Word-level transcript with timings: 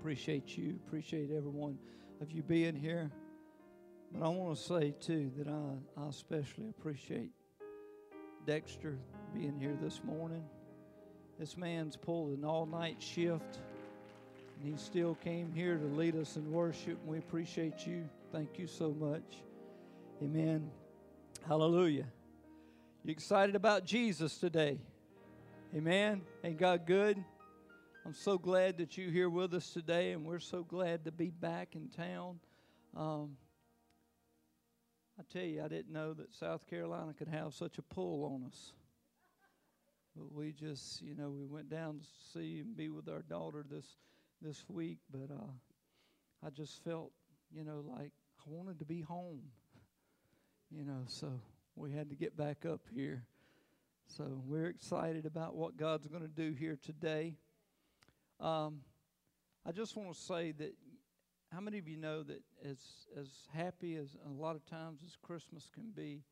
Appreciate 0.00 0.56
you. 0.56 0.78
Appreciate 0.86 1.30
everyone 1.30 1.78
of 2.22 2.32
you 2.32 2.42
being 2.42 2.74
here. 2.74 3.10
But 4.10 4.24
I 4.24 4.28
want 4.30 4.56
to 4.56 4.62
say, 4.62 4.94
too, 4.98 5.30
that 5.36 5.46
I, 5.46 6.00
I 6.00 6.08
especially 6.08 6.70
appreciate 6.70 7.32
Dexter 8.46 8.96
being 9.34 9.58
here 9.60 9.76
this 9.78 10.00
morning. 10.02 10.42
This 11.38 11.58
man's 11.58 11.96
pulled 11.96 12.38
an 12.38 12.46
all 12.46 12.64
night 12.64 12.96
shift, 12.98 13.58
and 14.56 14.72
he 14.72 14.74
still 14.78 15.16
came 15.16 15.52
here 15.52 15.76
to 15.76 15.84
lead 15.84 16.16
us 16.16 16.36
in 16.36 16.50
worship, 16.50 16.98
and 17.02 17.06
we 17.06 17.18
appreciate 17.18 17.86
you. 17.86 18.08
Thank 18.32 18.58
you 18.58 18.66
so 18.66 18.96
much. 18.98 19.42
Amen. 20.22 20.70
Hallelujah. 21.46 22.06
You 23.04 23.12
excited 23.12 23.54
about 23.54 23.84
Jesus 23.84 24.38
today? 24.38 24.78
Amen. 25.76 26.22
Ain't 26.42 26.58
God 26.58 26.86
good? 26.86 27.22
I'm 28.06 28.14
so 28.14 28.38
glad 28.38 28.78
that 28.78 28.96
you're 28.96 29.10
here 29.10 29.28
with 29.28 29.52
us 29.52 29.74
today, 29.74 30.12
and 30.12 30.24
we're 30.24 30.38
so 30.38 30.64
glad 30.64 31.04
to 31.04 31.12
be 31.12 31.28
back 31.28 31.76
in 31.76 31.88
town. 31.88 32.40
Um, 32.96 33.36
I 35.18 35.22
tell 35.30 35.44
you, 35.44 35.62
I 35.62 35.68
didn't 35.68 35.92
know 35.92 36.14
that 36.14 36.34
South 36.34 36.66
Carolina 36.66 37.12
could 37.12 37.28
have 37.28 37.52
such 37.52 37.76
a 37.76 37.82
pull 37.82 38.24
on 38.24 38.46
us. 38.46 38.72
But 40.16 40.32
we 40.32 40.52
just, 40.52 41.02
you 41.02 41.14
know, 41.14 41.28
we 41.28 41.44
went 41.44 41.68
down 41.68 41.98
to 41.98 42.06
see 42.32 42.60
and 42.60 42.74
be 42.74 42.88
with 42.88 43.06
our 43.06 43.20
daughter 43.20 43.66
this 43.70 43.86
this 44.40 44.64
week. 44.70 44.98
But 45.12 45.30
uh, 45.30 46.46
I 46.46 46.48
just 46.48 46.82
felt, 46.82 47.12
you 47.54 47.64
know, 47.64 47.84
like 47.86 48.12
I 48.38 48.44
wanted 48.46 48.78
to 48.78 48.86
be 48.86 49.00
home. 49.00 49.42
You 50.72 50.84
know, 50.84 51.02
so 51.08 51.26
we 51.74 51.90
had 51.90 52.10
to 52.10 52.14
get 52.14 52.36
back 52.36 52.64
up 52.64 52.82
here. 52.94 53.24
So 54.06 54.40
we're 54.46 54.68
excited 54.68 55.26
about 55.26 55.56
what 55.56 55.76
God's 55.76 56.06
going 56.06 56.22
to 56.22 56.28
do 56.28 56.52
here 56.52 56.78
today. 56.80 57.34
Um, 58.40 58.80
I 59.66 59.72
just 59.72 59.96
want 59.96 60.12
to 60.14 60.18
say 60.18 60.52
that 60.52 60.74
how 61.52 61.60
many 61.60 61.78
of 61.78 61.86
you 61.86 61.96
know 61.96 62.22
that 62.22 62.42
as 62.64 62.78
as 63.18 63.28
happy 63.52 63.96
as 63.96 64.16
a 64.26 64.30
lot 64.30 64.56
of 64.56 64.64
times 64.64 65.00
as 65.04 65.16
Christmas 65.20 65.68
can 65.72 65.90
be, 65.94 66.22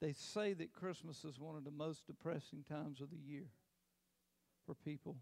they 0.00 0.12
say 0.12 0.52
that 0.54 0.72
Christmas 0.72 1.24
is 1.24 1.38
one 1.38 1.56
of 1.56 1.64
the 1.64 1.70
most 1.70 2.06
depressing 2.06 2.64
times 2.68 3.00
of 3.00 3.10
the 3.10 3.16
year 3.16 3.46
for 4.66 4.74
people. 4.74 5.16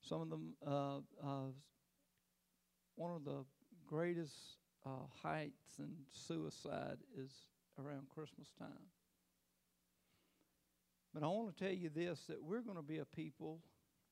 Some 0.00 0.22
of 0.22 0.30
them, 0.30 0.54
uh, 0.66 0.98
uh, 1.22 1.50
one 2.96 3.14
of 3.14 3.24
the 3.24 3.44
greatest 3.86 4.34
uh, 4.84 5.06
heights 5.22 5.78
in 5.78 5.90
suicide 6.12 6.98
is 7.16 7.30
around 7.78 8.08
Christmas 8.08 8.52
time. 8.58 8.88
But 11.14 11.22
I 11.22 11.26
want 11.26 11.56
to 11.56 11.64
tell 11.64 11.72
you 11.74 11.88
this 11.88 12.20
that 12.28 12.42
we're 12.42 12.62
going 12.62 12.76
to 12.76 12.82
be 12.82 12.98
a 12.98 13.04
people 13.04 13.60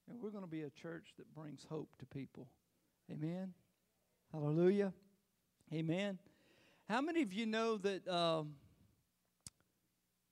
and 0.08 0.20
we're 0.20 0.30
going 0.30 0.44
to 0.44 0.50
be 0.50 0.62
a 0.62 0.70
church 0.70 1.14
that 1.18 1.34
brings 1.34 1.66
hope 1.68 1.88
to 1.98 2.06
people. 2.06 2.48
Amen. 3.10 3.52
Hallelujah. 4.32 4.92
Amen. 5.72 6.18
How 6.88 7.00
many 7.00 7.22
of 7.22 7.32
you 7.32 7.46
know 7.46 7.76
that 7.78 8.06
um, 8.06 8.54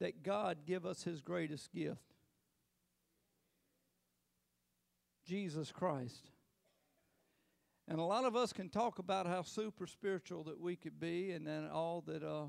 that 0.00 0.22
God 0.22 0.58
give 0.66 0.86
us 0.86 1.02
His 1.02 1.20
greatest 1.20 1.72
gift? 1.72 2.14
Jesus 5.26 5.72
Christ. 5.72 6.30
And 7.88 7.98
a 7.98 8.04
lot 8.04 8.24
of 8.24 8.34
us 8.34 8.52
can 8.52 8.70
talk 8.70 8.98
about 8.98 9.26
how 9.26 9.42
super 9.42 9.86
spiritual 9.86 10.44
that 10.44 10.58
we 10.58 10.76
could 10.76 10.98
be, 10.98 11.32
and 11.32 11.46
then 11.46 11.68
all 11.70 12.02
that, 12.06 12.22
uh, 12.22 12.46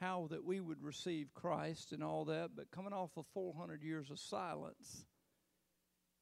how 0.00 0.26
that 0.30 0.44
we 0.44 0.60
would 0.60 0.82
receive 0.82 1.32
Christ 1.32 1.92
and 1.92 2.02
all 2.04 2.26
that. 2.26 2.50
But 2.54 2.70
coming 2.70 2.92
off 2.92 3.10
of 3.16 3.24
400 3.32 3.82
years 3.82 4.10
of 4.10 4.18
silence, 4.18 5.06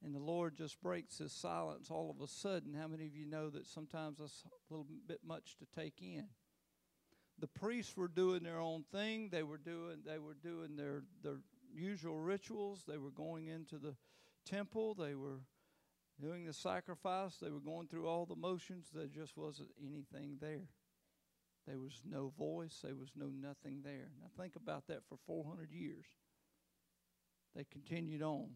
and 0.04 0.14
the 0.14 0.20
Lord 0.20 0.54
just 0.54 0.80
breaks 0.82 1.18
His 1.18 1.32
silence 1.32 1.90
all 1.90 2.10
of 2.10 2.22
a 2.22 2.28
sudden. 2.28 2.74
How 2.74 2.86
many 2.86 3.06
of 3.06 3.16
you 3.16 3.24
know 3.24 3.48
that 3.50 3.66
sometimes 3.66 4.18
that's 4.18 4.44
a 4.44 4.72
little 4.72 4.86
bit 5.08 5.20
much 5.26 5.56
to 5.58 5.66
take 5.74 6.02
in? 6.02 6.26
The 7.38 7.46
priests 7.48 7.96
were 7.96 8.08
doing 8.08 8.42
their 8.42 8.60
own 8.60 8.84
thing. 8.92 9.30
They 9.30 9.42
were 9.42 9.58
doing 9.58 9.98
they 10.06 10.18
were 10.18 10.34
doing 10.34 10.76
their 10.76 11.02
their 11.22 11.38
usual 11.72 12.20
rituals. 12.20 12.84
They 12.86 12.98
were 12.98 13.10
going 13.10 13.48
into 13.48 13.78
the 13.78 13.96
temple. 14.44 14.94
They 14.94 15.14
were 15.14 15.40
doing 16.20 16.44
the 16.44 16.52
sacrifice. 16.52 17.36
They 17.40 17.50
were 17.50 17.60
going 17.60 17.88
through 17.88 18.06
all 18.06 18.26
the 18.26 18.36
motions. 18.36 18.90
There 18.94 19.06
just 19.06 19.36
wasn't 19.36 19.70
anything 19.82 20.36
there. 20.40 20.68
There 21.66 21.78
was 21.78 22.02
no 22.08 22.32
voice. 22.38 22.80
There 22.84 22.94
was 22.94 23.10
no 23.16 23.30
nothing 23.30 23.80
there. 23.82 24.10
Now 24.20 24.28
think 24.38 24.54
about 24.54 24.86
that 24.88 25.00
for 25.08 25.16
400 25.26 25.72
years. 25.72 26.04
They 27.56 27.64
continued 27.64 28.22
on. 28.22 28.50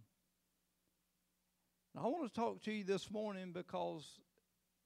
Now, 1.95 2.05
I 2.05 2.09
want 2.09 2.33
to 2.33 2.41
talk 2.41 2.63
to 2.65 2.73
you 2.73 2.85
this 2.85 3.11
morning 3.11 3.53
because 3.53 4.21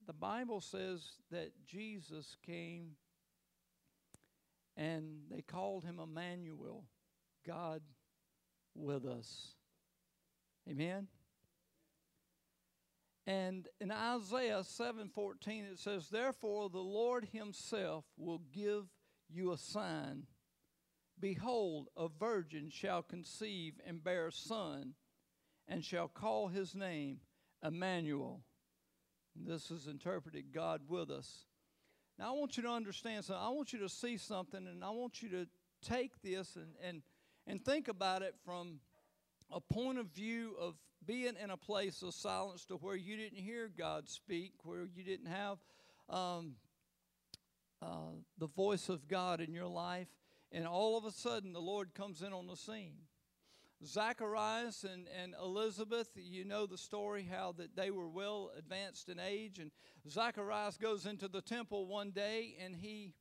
the 0.05 0.13
Bible 0.13 0.61
says 0.61 1.01
that 1.31 1.51
Jesus 1.65 2.37
came 2.45 2.91
and 4.75 5.21
they 5.29 5.41
called 5.41 5.83
him 5.83 5.99
Emmanuel, 5.99 6.85
God 7.45 7.81
with 8.75 9.05
us. 9.05 9.53
Amen. 10.69 11.07
And 13.25 13.67
in 13.79 13.91
Isaiah 13.91 14.63
7:14 14.63 15.65
it 15.65 15.79
says, 15.79 16.09
"Therefore 16.09 16.69
the 16.69 16.83
Lord 16.83 17.25
himself 17.25 18.05
will 18.17 18.39
give 18.39 18.89
you 19.29 19.51
a 19.51 19.57
sign. 19.57 20.27
Behold, 21.19 21.89
a 21.95 22.07
virgin 22.07 22.69
shall 22.69 23.01
conceive 23.01 23.79
and 23.85 24.03
bear 24.03 24.27
a 24.27 24.31
son, 24.31 24.95
and 25.67 25.83
shall 25.83 26.07
call 26.07 26.47
his 26.47 26.75
name 26.75 27.19
Emmanuel." 27.63 28.43
And 29.35 29.47
this 29.47 29.71
is 29.71 29.87
interpreted 29.87 30.51
God 30.53 30.81
with 30.87 31.09
us. 31.09 31.45
Now 32.19 32.35
I 32.35 32.37
want 32.37 32.57
you 32.57 32.63
to 32.63 32.69
understand 32.69 33.25
something. 33.25 33.43
I 33.43 33.49
want 33.49 33.73
you 33.73 33.79
to 33.79 33.89
see 33.89 34.17
something, 34.17 34.67
and 34.67 34.83
I 34.83 34.91
want 34.91 35.21
you 35.21 35.29
to 35.29 35.47
take 35.81 36.21
this 36.21 36.55
and 36.55 36.75
and 36.81 37.01
and 37.47 37.63
think 37.63 37.87
about 37.87 38.21
it 38.21 38.35
from 38.45 38.79
a 39.51 39.59
point 39.59 39.99
of 39.99 40.07
view 40.07 40.55
of 40.59 40.75
being 41.05 41.33
in 41.41 41.49
a 41.49 41.57
place 41.57 42.01
of 42.01 42.13
silence 42.13 42.65
to 42.65 42.75
where 42.75 42.95
you 42.95 43.17
didn't 43.17 43.37
hear 43.39 43.69
God 43.75 44.07
speak, 44.07 44.53
where 44.63 44.85
you 44.95 45.03
didn't 45.03 45.27
have 45.27 45.57
um, 46.09 46.55
uh, 47.81 48.13
the 48.37 48.47
voice 48.47 48.89
of 48.89 49.07
God 49.07 49.41
in 49.41 49.53
your 49.53 49.67
life, 49.67 50.07
and 50.51 50.65
all 50.65 50.97
of 50.97 51.05
a 51.05 51.11
sudden 51.11 51.51
the 51.53 51.61
Lord 51.61 51.93
comes 51.93 52.21
in 52.21 52.31
on 52.31 52.47
the 52.47 52.55
scene. 52.55 52.95
Zacharias 53.85 54.83
and, 54.83 55.07
and 55.21 55.35
Elizabeth, 55.41 56.09
you 56.15 56.45
know 56.45 56.65
the 56.65 56.77
story 56.77 57.27
how 57.29 57.53
that 57.57 57.75
they 57.75 57.91
were 57.91 58.07
well 58.07 58.51
advanced 58.57 59.09
in 59.09 59.19
age, 59.19 59.59
and 59.59 59.71
Zacharias 60.09 60.77
goes 60.77 61.05
into 61.05 61.27
the 61.27 61.41
temple 61.41 61.87
one 61.87 62.11
day 62.11 62.55
and 62.63 62.75
he 62.75 63.13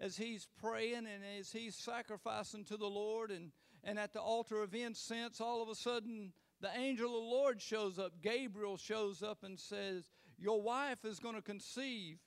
as 0.00 0.16
he's 0.16 0.48
praying 0.60 1.06
and 1.06 1.22
as 1.38 1.52
he's 1.52 1.76
sacrificing 1.76 2.64
to 2.64 2.76
the 2.76 2.86
Lord 2.86 3.30
and, 3.30 3.52
and 3.84 3.98
at 3.98 4.12
the 4.12 4.20
altar 4.20 4.60
of 4.60 4.74
incense, 4.74 5.40
all 5.40 5.62
of 5.62 5.68
a 5.68 5.76
sudden 5.76 6.32
the 6.60 6.70
angel 6.76 7.06
of 7.06 7.22
the 7.22 7.28
Lord 7.28 7.62
shows 7.62 7.98
up. 7.98 8.20
Gabriel 8.20 8.76
shows 8.76 9.22
up 9.22 9.44
and 9.44 9.58
says, 9.58 10.10
Your 10.38 10.60
wife 10.60 11.04
is 11.04 11.20
going 11.20 11.36
to 11.36 11.42
conceive 11.42 12.18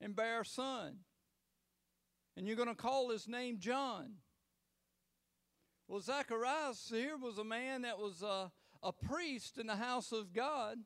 and 0.00 0.14
bear 0.14 0.42
a 0.42 0.44
son. 0.44 0.98
And 2.36 2.46
you're 2.46 2.56
going 2.56 2.68
to 2.68 2.74
call 2.76 3.10
his 3.10 3.26
name 3.26 3.58
John. 3.58 4.12
Well, 5.88 6.00
Zacharias 6.00 6.86
here 6.92 7.16
was 7.16 7.38
a 7.38 7.44
man 7.44 7.82
that 7.82 7.98
was 7.98 8.20
a, 8.22 8.52
a 8.82 8.92
priest 8.92 9.56
in 9.56 9.66
the 9.66 9.76
house 9.76 10.12
of 10.12 10.34
God. 10.34 10.76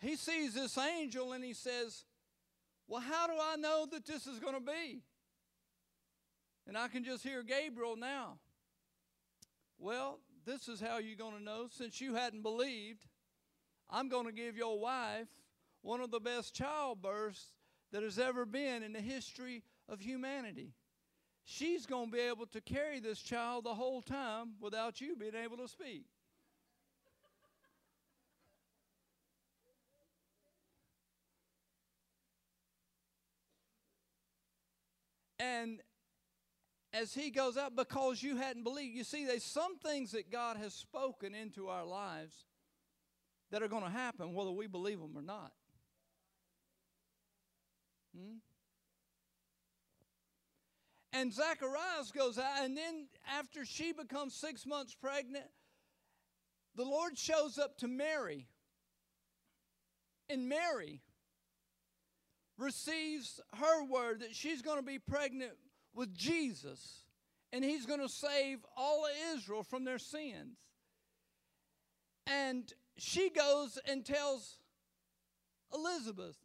He 0.00 0.16
sees 0.16 0.54
this 0.54 0.78
angel 0.78 1.32
and 1.32 1.44
he 1.44 1.52
says, 1.52 2.04
Well, 2.86 3.02
how 3.02 3.26
do 3.26 3.34
I 3.34 3.56
know 3.56 3.86
that 3.92 4.06
this 4.06 4.26
is 4.26 4.38
going 4.38 4.54
to 4.54 4.60
be? 4.60 5.02
And 6.66 6.78
I 6.78 6.88
can 6.88 7.04
just 7.04 7.22
hear 7.22 7.42
Gabriel 7.42 7.96
now. 7.96 8.38
Well, 9.78 10.20
this 10.46 10.66
is 10.66 10.80
how 10.80 10.96
you're 10.96 11.16
going 11.16 11.36
to 11.36 11.42
know. 11.42 11.66
Since 11.70 12.00
you 12.00 12.14
hadn't 12.14 12.42
believed, 12.42 13.04
I'm 13.90 14.08
going 14.08 14.26
to 14.26 14.32
give 14.32 14.56
your 14.56 14.80
wife 14.80 15.28
one 15.82 16.00
of 16.00 16.10
the 16.10 16.20
best 16.20 16.54
childbirths 16.54 17.52
that 17.92 18.02
has 18.02 18.18
ever 18.18 18.46
been 18.46 18.82
in 18.82 18.94
the 18.94 19.00
history 19.00 19.62
of 19.88 20.00
humanity. 20.00 20.72
She's 21.50 21.86
going 21.86 22.10
to 22.10 22.12
be 22.12 22.20
able 22.20 22.44
to 22.48 22.60
carry 22.60 23.00
this 23.00 23.20
child 23.20 23.64
the 23.64 23.72
whole 23.74 24.02
time 24.02 24.50
without 24.60 25.00
you 25.00 25.16
being 25.16 25.34
able 25.34 25.56
to 25.56 25.66
speak. 25.66 26.04
And 35.40 35.80
as 36.92 37.14
he 37.14 37.30
goes 37.30 37.56
out 37.56 37.74
because 37.74 38.22
you 38.22 38.36
hadn't 38.36 38.62
believed. 38.62 38.94
You 38.94 39.04
see, 39.04 39.24
there's 39.24 39.42
some 39.42 39.78
things 39.78 40.12
that 40.12 40.30
God 40.30 40.58
has 40.58 40.74
spoken 40.74 41.34
into 41.34 41.68
our 41.68 41.86
lives 41.86 42.44
that 43.50 43.62
are 43.62 43.68
going 43.68 43.84
to 43.84 43.90
happen 43.90 44.34
whether 44.34 44.50
we 44.50 44.66
believe 44.66 45.00
them 45.00 45.16
or 45.16 45.22
not. 45.22 45.52
Hmm? 48.14 48.36
And 51.12 51.32
Zacharias 51.32 52.12
goes 52.14 52.38
out, 52.38 52.64
and 52.64 52.76
then 52.76 53.06
after 53.38 53.64
she 53.64 53.92
becomes 53.92 54.34
six 54.34 54.66
months 54.66 54.94
pregnant, 54.94 55.46
the 56.76 56.84
Lord 56.84 57.16
shows 57.16 57.58
up 57.58 57.78
to 57.78 57.88
Mary. 57.88 58.46
And 60.28 60.48
Mary 60.48 61.00
receives 62.58 63.40
her 63.54 63.84
word 63.84 64.20
that 64.20 64.34
she's 64.34 64.60
going 64.60 64.76
to 64.76 64.84
be 64.84 64.98
pregnant 64.98 65.52
with 65.94 66.14
Jesus 66.14 67.04
and 67.52 67.64
he's 67.64 67.86
going 67.86 68.00
to 68.00 68.08
save 68.08 68.58
all 68.76 69.04
of 69.04 69.10
Israel 69.34 69.62
from 69.62 69.84
their 69.84 69.98
sins. 69.98 70.58
And 72.26 72.70
she 72.96 73.30
goes 73.30 73.78
and 73.86 74.04
tells 74.04 74.58
Elizabeth. 75.72 76.36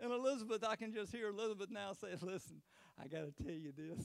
And 0.00 0.12
Elizabeth, 0.12 0.64
I 0.64 0.76
can 0.76 0.92
just 0.92 1.12
hear 1.12 1.28
Elizabeth 1.28 1.70
now 1.70 1.92
say, 1.92 2.08
Listen, 2.22 2.62
I 3.00 3.06
got 3.06 3.24
to 3.24 3.42
tell 3.42 3.52
you 3.52 3.72
this. 3.76 4.04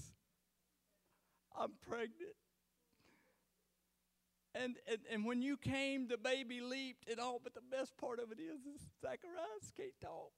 I'm 1.57 1.71
pregnant. 1.87 2.35
And, 4.55 4.75
and, 4.87 4.99
and 5.11 5.25
when 5.25 5.41
you 5.41 5.57
came, 5.57 6.07
the 6.07 6.17
baby 6.17 6.61
leaped 6.61 7.09
and 7.09 7.19
all, 7.19 7.41
but 7.43 7.55
the 7.55 7.61
best 7.75 7.97
part 7.97 8.19
of 8.19 8.31
it 8.31 8.39
is, 8.39 8.61
is 8.61 8.81
Zacharias 9.01 9.71
can't 9.75 9.99
talk. 9.99 10.31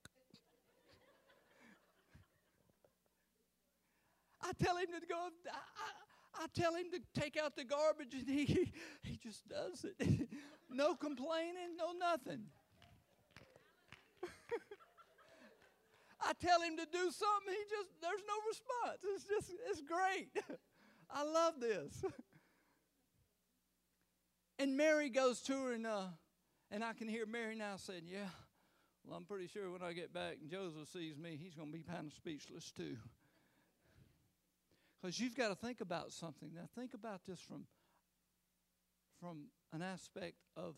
I 4.41 4.51
tell 4.63 4.77
him 4.77 4.87
to 4.99 5.05
go, 5.07 5.15
I, 5.51 6.43
I, 6.43 6.45
tell 6.53 6.75
him 6.75 6.85
to 6.91 7.19
take 7.19 7.35
out 7.35 7.55
the 7.55 7.63
garbage, 7.63 8.13
and 8.13 8.29
he, 8.29 8.71
he 9.01 9.17
just 9.17 9.47
does 9.49 9.83
it. 9.83 10.29
no 10.69 10.95
complaining, 10.95 11.75
no 11.77 11.91
nothing. 11.97 12.43
I 16.25 16.33
tell 16.33 16.61
him 16.61 16.75
to 16.77 16.85
do 16.85 17.11
something, 17.11 17.53
he 17.53 17.63
just, 17.69 17.89
there's 18.01 18.23
no 18.27 18.37
response. 18.47 19.05
It's 19.13 19.25
just, 19.25 19.53
it's 19.69 19.81
great. 19.81 20.29
I 21.09 21.23
love 21.23 21.59
this. 21.59 22.03
And 24.57 24.77
Mary 24.77 25.09
goes 25.09 25.41
to 25.43 25.53
her, 25.63 25.73
and, 25.73 25.85
uh, 25.85 26.05
and 26.71 26.83
I 26.83 26.93
can 26.93 27.07
hear 27.07 27.25
Mary 27.25 27.55
now 27.55 27.75
saying, 27.75 28.03
Yeah, 28.05 28.29
well, 29.05 29.17
I'm 29.17 29.25
pretty 29.25 29.47
sure 29.47 29.69
when 29.71 29.81
I 29.81 29.93
get 29.93 30.13
back 30.13 30.37
and 30.41 30.49
Joseph 30.49 30.87
sees 30.91 31.17
me, 31.17 31.37
he's 31.41 31.53
going 31.53 31.71
to 31.71 31.77
be 31.77 31.83
kind 31.83 32.07
of 32.07 32.13
speechless 32.13 32.71
too. 32.71 32.97
Because 35.01 35.19
you've 35.19 35.35
got 35.35 35.49
to 35.49 35.55
think 35.55 35.81
about 35.81 36.11
something. 36.11 36.49
Now, 36.55 36.67
think 36.75 36.93
about 36.93 37.21
this 37.27 37.39
from, 37.39 37.65
from 39.19 39.47
an 39.73 39.81
aspect 39.81 40.37
of 40.57 40.75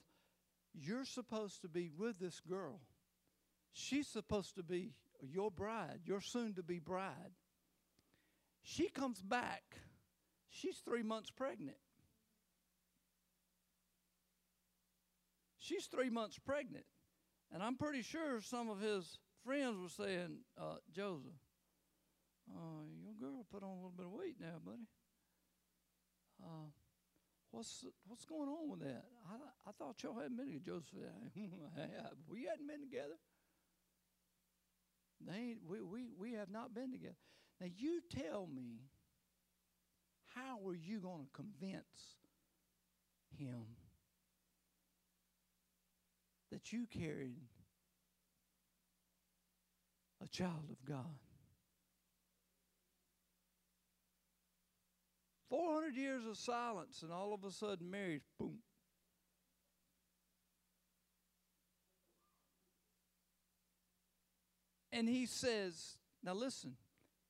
you're 0.73 1.05
supposed 1.05 1.61
to 1.61 1.69
be 1.69 1.89
with 1.97 2.19
this 2.19 2.41
girl. 2.41 2.81
She's 3.71 4.07
supposed 4.07 4.55
to 4.55 4.63
be 4.63 4.91
your 5.21 5.51
bride, 5.51 6.01
your 6.05 6.21
soon 6.21 6.53
to 6.55 6.63
be 6.63 6.79
bride. 6.79 7.33
She 8.63 8.89
comes 8.89 9.21
back, 9.21 9.63
she's 10.49 10.77
three 10.79 11.03
months 11.03 11.29
pregnant. 11.31 11.77
She's 15.57 15.87
three 15.87 16.09
months 16.09 16.39
pregnant. 16.39 16.85
And 17.51 17.61
I'm 17.61 17.75
pretty 17.75 18.01
sure 18.01 18.39
some 18.41 18.69
of 18.69 18.79
his 18.79 19.19
friends 19.43 19.77
were 19.81 20.05
saying, 20.05 20.39
uh, 20.59 20.75
Joseph, 20.93 21.39
uh, 22.49 22.87
your 23.03 23.13
girl 23.19 23.45
put 23.51 23.63
on 23.63 23.69
a 23.69 23.75
little 23.75 23.93
bit 23.95 24.05
of 24.05 24.11
weight 24.11 24.35
now, 24.39 24.59
buddy. 24.65 24.87
Uh, 26.41 26.71
what's 27.51 27.83
what's 28.07 28.25
going 28.25 28.49
on 28.49 28.69
with 28.69 28.79
that? 28.81 29.03
I, 29.29 29.69
I 29.69 29.71
thought 29.73 30.01
y'all 30.03 30.19
hadn't 30.19 30.37
been 30.37 30.53
together. 30.53 30.65
Joseph 30.65 30.89
said, 31.75 32.15
we 32.29 32.45
hadn't 32.45 32.67
been 32.67 32.81
together. 32.81 33.17
They 35.25 35.57
we, 35.67 35.81
we, 35.81 36.09
we 36.17 36.33
have 36.33 36.49
not 36.49 36.73
been 36.73 36.91
together. 36.91 37.15
Now 37.59 37.67
you 37.75 38.01
tell 38.09 38.47
me, 38.47 38.81
how 40.35 40.59
are 40.67 40.75
you 40.75 40.99
going 40.99 41.25
to 41.25 41.31
convince 41.33 42.17
him 43.37 43.65
that 46.51 46.71
you 46.71 46.85
carried 46.85 47.41
a 50.23 50.27
child 50.27 50.69
of 50.69 50.85
God? 50.85 51.17
400 55.49 55.95
years 55.95 56.25
of 56.25 56.37
silence, 56.37 57.01
and 57.03 57.11
all 57.11 57.33
of 57.33 57.43
a 57.43 57.51
sudden, 57.51 57.89
Mary's 57.89 58.25
boom. 58.37 58.57
And 64.91 65.07
he 65.07 65.25
says, 65.25 65.97
Now 66.23 66.33
listen, 66.33 66.75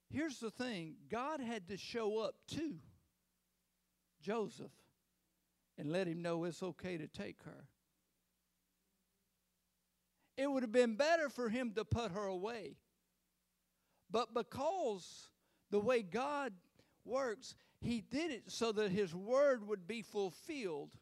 here's 0.10 0.40
the 0.40 0.52
thing 0.52 0.96
God 1.10 1.40
had 1.40 1.68
to 1.70 1.78
show 1.78 2.20
up 2.20 2.36
to 2.50 2.76
Joseph 4.22 4.72
and 5.78 5.92
let 5.92 6.08
him 6.08 6.22
know 6.22 6.44
it's 6.44 6.64
okay 6.64 6.98
to 6.98 7.08
take 7.08 7.42
her. 7.44 7.66
It 10.38 10.52
would 10.52 10.64
have 10.64 10.72
been 10.72 10.96
better 10.96 11.30
for 11.30 11.50
him 11.50 11.72
to 11.76 11.84
put 11.84 12.12
her 12.12 12.26
away. 12.26 12.76
But 14.10 14.34
because 14.34 15.30
the 15.72 15.80
way 15.80 16.02
God 16.04 16.54
works, 17.04 17.56
he 17.82 18.02
did 18.02 18.32
it 18.32 18.44
so 18.48 18.72
that 18.72 18.92
his 18.92 19.14
word 19.14 19.68
would 19.68 19.88
be 19.88 20.02
fulfilled. 20.02 20.96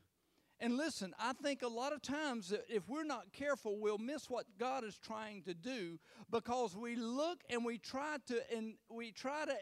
And 0.59 0.77
listen, 0.77 1.13
I 1.19 1.33
think 1.33 1.63
a 1.63 1.67
lot 1.67 1.91
of 1.91 2.01
times 2.01 2.53
if 2.69 2.87
we're 2.87 3.03
not 3.03 3.33
careful, 3.33 3.77
we'll 3.77 3.97
miss 3.97 4.29
what 4.29 4.45
God 4.57 4.85
is 4.85 4.97
trying 4.97 5.41
to 5.43 5.53
do 5.53 5.99
because 6.31 6.75
we 6.75 6.95
look 6.95 7.39
and 7.49 7.65
we 7.65 7.77
try 7.77 8.17
to 8.27 8.55
and 8.55 8.75
we 8.89 9.11
try 9.11 9.45
to 9.45 9.53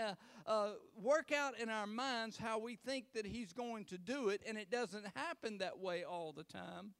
uh, 0.00 0.14
uh, 0.46 0.70
work 0.96 1.32
out 1.32 1.58
in 1.58 1.68
our 1.68 1.86
minds 1.86 2.38
how 2.38 2.58
we 2.58 2.76
think 2.76 3.12
that 3.14 3.26
He's 3.26 3.52
going 3.52 3.84
to 3.86 3.98
do 3.98 4.30
it, 4.30 4.40
and 4.46 4.56
it 4.56 4.70
doesn't 4.70 5.06
happen 5.14 5.58
that 5.58 5.78
way 5.78 6.02
all 6.02 6.32
the 6.32 6.44
time. 6.44 6.94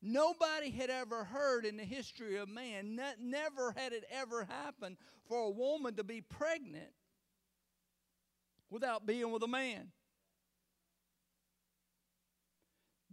Nobody 0.00 0.70
had 0.70 0.90
ever 0.90 1.24
heard 1.24 1.64
in 1.64 1.78
the 1.78 1.84
history 1.84 2.36
of 2.36 2.48
man, 2.48 2.94
ne- 2.94 3.14
never 3.18 3.72
had 3.72 3.92
it 3.92 4.04
ever 4.10 4.44
happened 4.44 4.98
for 5.26 5.46
a 5.46 5.50
woman 5.50 5.94
to 5.94 6.04
be 6.04 6.20
pregnant 6.20 6.92
without 8.70 9.06
being 9.06 9.32
with 9.32 9.42
a 9.42 9.48
man. 9.48 9.88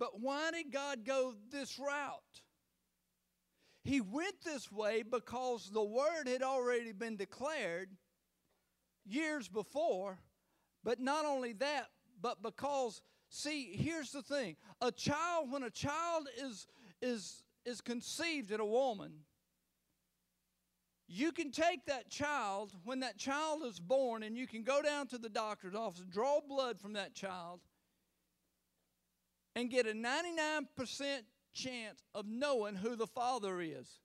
But 0.01 0.19
why 0.19 0.50
did 0.50 0.71
God 0.71 1.06
go 1.06 1.36
this 1.51 1.77
route? 1.77 2.42
He 3.83 4.01
went 4.01 4.33
this 4.44 4.71
way 4.71 5.03
because 5.03 5.69
the 5.71 5.83
word 5.83 6.27
had 6.27 6.42
already 6.42 6.92
been 6.92 7.18
declared 7.18 7.89
years 9.06 9.48
before. 9.48 10.18
But 10.83 11.00
not 11.00 11.25
only 11.25 11.53
that, 11.53 11.89
but 12.19 12.42
because, 12.42 13.03
see, 13.30 13.75
here's 13.75 14.09
the 14.09 14.24
thing 14.24 14.56
a 14.81 14.92
child, 14.92 15.51
when 15.51 15.62
a 15.62 15.69
child 15.69 16.27
is 16.36 16.65
is, 17.04 17.44
is 17.64 17.80
conceived 17.80 18.52
in 18.52 18.59
a 18.59 18.66
woman, 18.66 19.11
you 21.07 21.31
can 21.31 21.52
take 21.52 21.85
that 21.85 22.09
child 22.09 22.71
when 22.85 23.02
that 23.02 23.19
child 23.19 23.61
is 23.68 23.80
born 23.80 24.23
and 24.23 24.35
you 24.35 24.47
can 24.47 24.64
go 24.64 24.81
down 24.81 25.06
to 25.09 25.19
the 25.19 25.30
doctor's 25.30 25.75
office, 25.75 26.06
draw 26.09 26.40
blood 26.42 26.80
from 26.80 26.94
that 26.94 27.14
child, 27.14 27.59
and 29.55 29.69
get 29.69 29.85
a 29.85 29.93
99% 29.93 30.65
chance 31.53 32.03
of 32.15 32.25
knowing 32.27 32.75
who 32.75 32.95
the 32.95 33.07
father 33.07 33.61
is. 33.61 33.99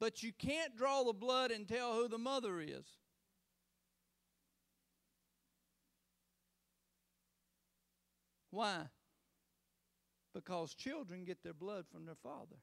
But 0.00 0.22
you 0.22 0.32
can't 0.32 0.76
draw 0.76 1.04
the 1.04 1.12
blood 1.12 1.50
and 1.50 1.68
tell 1.68 1.94
who 1.94 2.08
the 2.08 2.18
mother 2.18 2.60
is. 2.60 2.86
Why? 8.50 8.86
because 10.34 10.74
children 10.74 11.24
get 11.24 11.42
their 11.42 11.54
blood 11.54 11.86
from 11.90 12.04
their 12.04 12.16
father. 12.16 12.56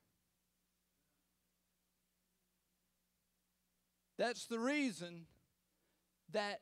That's 4.17 4.45
the 4.45 4.59
reason 4.59 5.25
that 6.31 6.59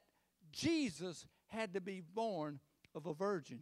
Jesus 0.52 1.26
had 1.48 1.74
to 1.74 1.82
be 1.82 2.00
born 2.00 2.60
of 2.96 3.06
a 3.06 3.14
virgin. 3.14 3.60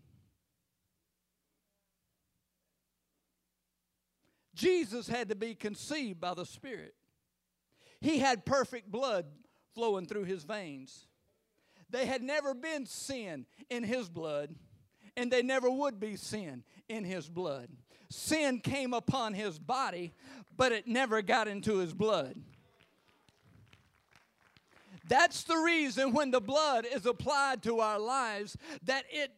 Jesus 4.53 5.07
had 5.07 5.29
to 5.29 5.35
be 5.35 5.53
conceived 5.53 6.19
by 6.19 6.33
the 6.33 6.45
Spirit. 6.45 6.95
He 8.01 8.17
had 8.19 8.45
perfect 8.45 8.91
blood 8.91 9.25
flowing 9.73 10.07
through 10.07 10.23
his 10.23 10.43
veins. 10.43 11.05
There 11.89 12.05
had 12.05 12.23
never 12.23 12.53
been 12.53 12.85
sin 12.85 13.45
in 13.69 13.83
his 13.83 14.09
blood 14.09 14.55
and 15.15 15.31
they 15.31 15.41
never 15.41 15.69
would 15.69 15.99
be 15.99 16.15
sin 16.15 16.63
in 16.87 17.03
his 17.03 17.27
blood. 17.27 17.69
Sin 18.09 18.59
came 18.59 18.93
upon 18.93 19.33
his 19.33 19.59
body, 19.59 20.13
but 20.55 20.71
it 20.71 20.87
never 20.87 21.21
got 21.21 21.47
into 21.47 21.77
his 21.77 21.93
blood. 21.93 22.35
That's 25.07 25.43
the 25.43 25.57
reason 25.57 26.13
when 26.13 26.31
the 26.31 26.41
blood 26.41 26.85
is 26.85 27.05
applied 27.05 27.63
to 27.63 27.79
our 27.79 27.99
lives 27.99 28.57
that 28.83 29.05
it 29.09 29.31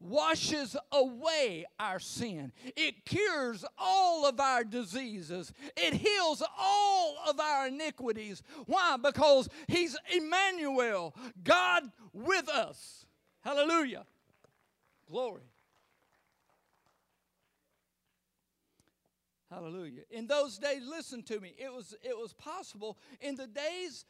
washes 0.00 0.76
away 0.90 1.64
our 1.78 2.00
sin. 2.00 2.52
It 2.76 3.04
cures 3.04 3.64
all 3.78 4.26
of 4.26 4.40
our 4.40 4.64
diseases. 4.64 5.52
It 5.76 5.94
heals 5.94 6.42
all 6.58 7.16
of 7.28 7.38
our 7.38 7.68
iniquities. 7.68 8.42
Why? 8.66 8.96
Because 8.96 9.48
He's 9.68 9.96
Emmanuel, 10.14 11.14
God 11.44 11.84
with 12.12 12.48
us. 12.48 13.06
Hallelujah. 13.42 14.04
Glory. 15.08 15.42
Hallelujah. 19.50 20.00
In 20.10 20.26
those 20.26 20.56
days, 20.56 20.80
listen 20.88 21.22
to 21.24 21.38
me, 21.38 21.54
it 21.58 21.70
was, 21.70 21.94
it 22.02 22.16
was 22.16 22.32
possible 22.32 22.96
in 23.20 23.34
the 23.34 23.46
days 23.46 24.06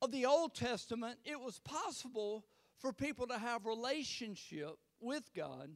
of 0.00 0.12
the 0.12 0.26
Old 0.26 0.54
Testament, 0.54 1.18
it 1.24 1.40
was 1.40 1.58
possible 1.60 2.44
for 2.78 2.92
people 2.92 3.26
to 3.26 3.38
have 3.38 3.66
relationship 3.66 4.76
with 5.00 5.30
God, 5.34 5.70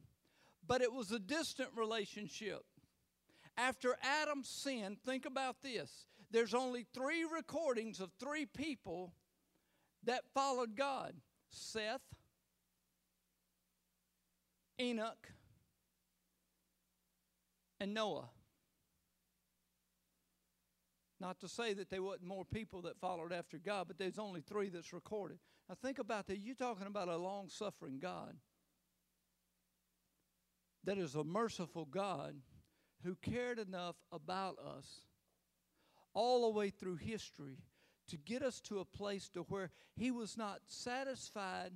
but 0.65 0.81
it 0.81 0.91
was 0.91 1.11
a 1.11 1.19
distant 1.19 1.69
relationship. 1.75 2.63
After 3.57 3.97
Adam 4.01 4.43
sinned, 4.43 4.97
think 5.05 5.25
about 5.25 5.61
this. 5.61 6.05
There's 6.31 6.53
only 6.53 6.85
three 6.93 7.25
recordings 7.25 7.99
of 7.99 8.11
three 8.19 8.45
people 8.45 9.13
that 10.05 10.23
followed 10.33 10.75
God 10.75 11.13
Seth, 11.49 12.01
Enoch, 14.81 15.29
and 17.79 17.93
Noah. 17.93 18.29
Not 21.23 21.39
to 21.39 21.47
say 21.47 21.71
that 21.75 21.89
there 21.89 22.03
wasn't 22.03 22.27
more 22.27 22.43
people 22.43 22.81
that 22.81 22.99
followed 22.99 23.31
after 23.31 23.57
God, 23.57 23.87
but 23.87 23.97
there's 23.97 24.19
only 24.19 24.41
three 24.41 24.67
that's 24.67 24.91
recorded. 24.91 25.37
Now 25.69 25.75
think 25.81 25.97
about 25.97 26.27
that. 26.27 26.39
You're 26.39 26.53
talking 26.53 26.85
about 26.85 27.07
a 27.07 27.15
long 27.15 27.47
suffering 27.47 27.97
God 27.97 28.35
that 30.83 30.97
is 30.97 31.15
a 31.15 31.23
merciful 31.23 31.85
God 31.85 32.35
who 33.05 33.15
cared 33.15 33.57
enough 33.57 33.95
about 34.11 34.57
us 34.59 35.05
all 36.13 36.41
the 36.41 36.57
way 36.57 36.69
through 36.69 36.97
history 36.97 37.59
to 38.09 38.17
get 38.17 38.41
us 38.41 38.59
to 38.59 38.79
a 38.79 38.85
place 38.85 39.29
to 39.29 39.43
where 39.43 39.71
he 39.95 40.11
was 40.11 40.35
not 40.35 40.59
satisfied 40.65 41.71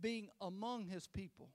being 0.00 0.30
among 0.40 0.86
his 0.86 1.06
people 1.06 1.50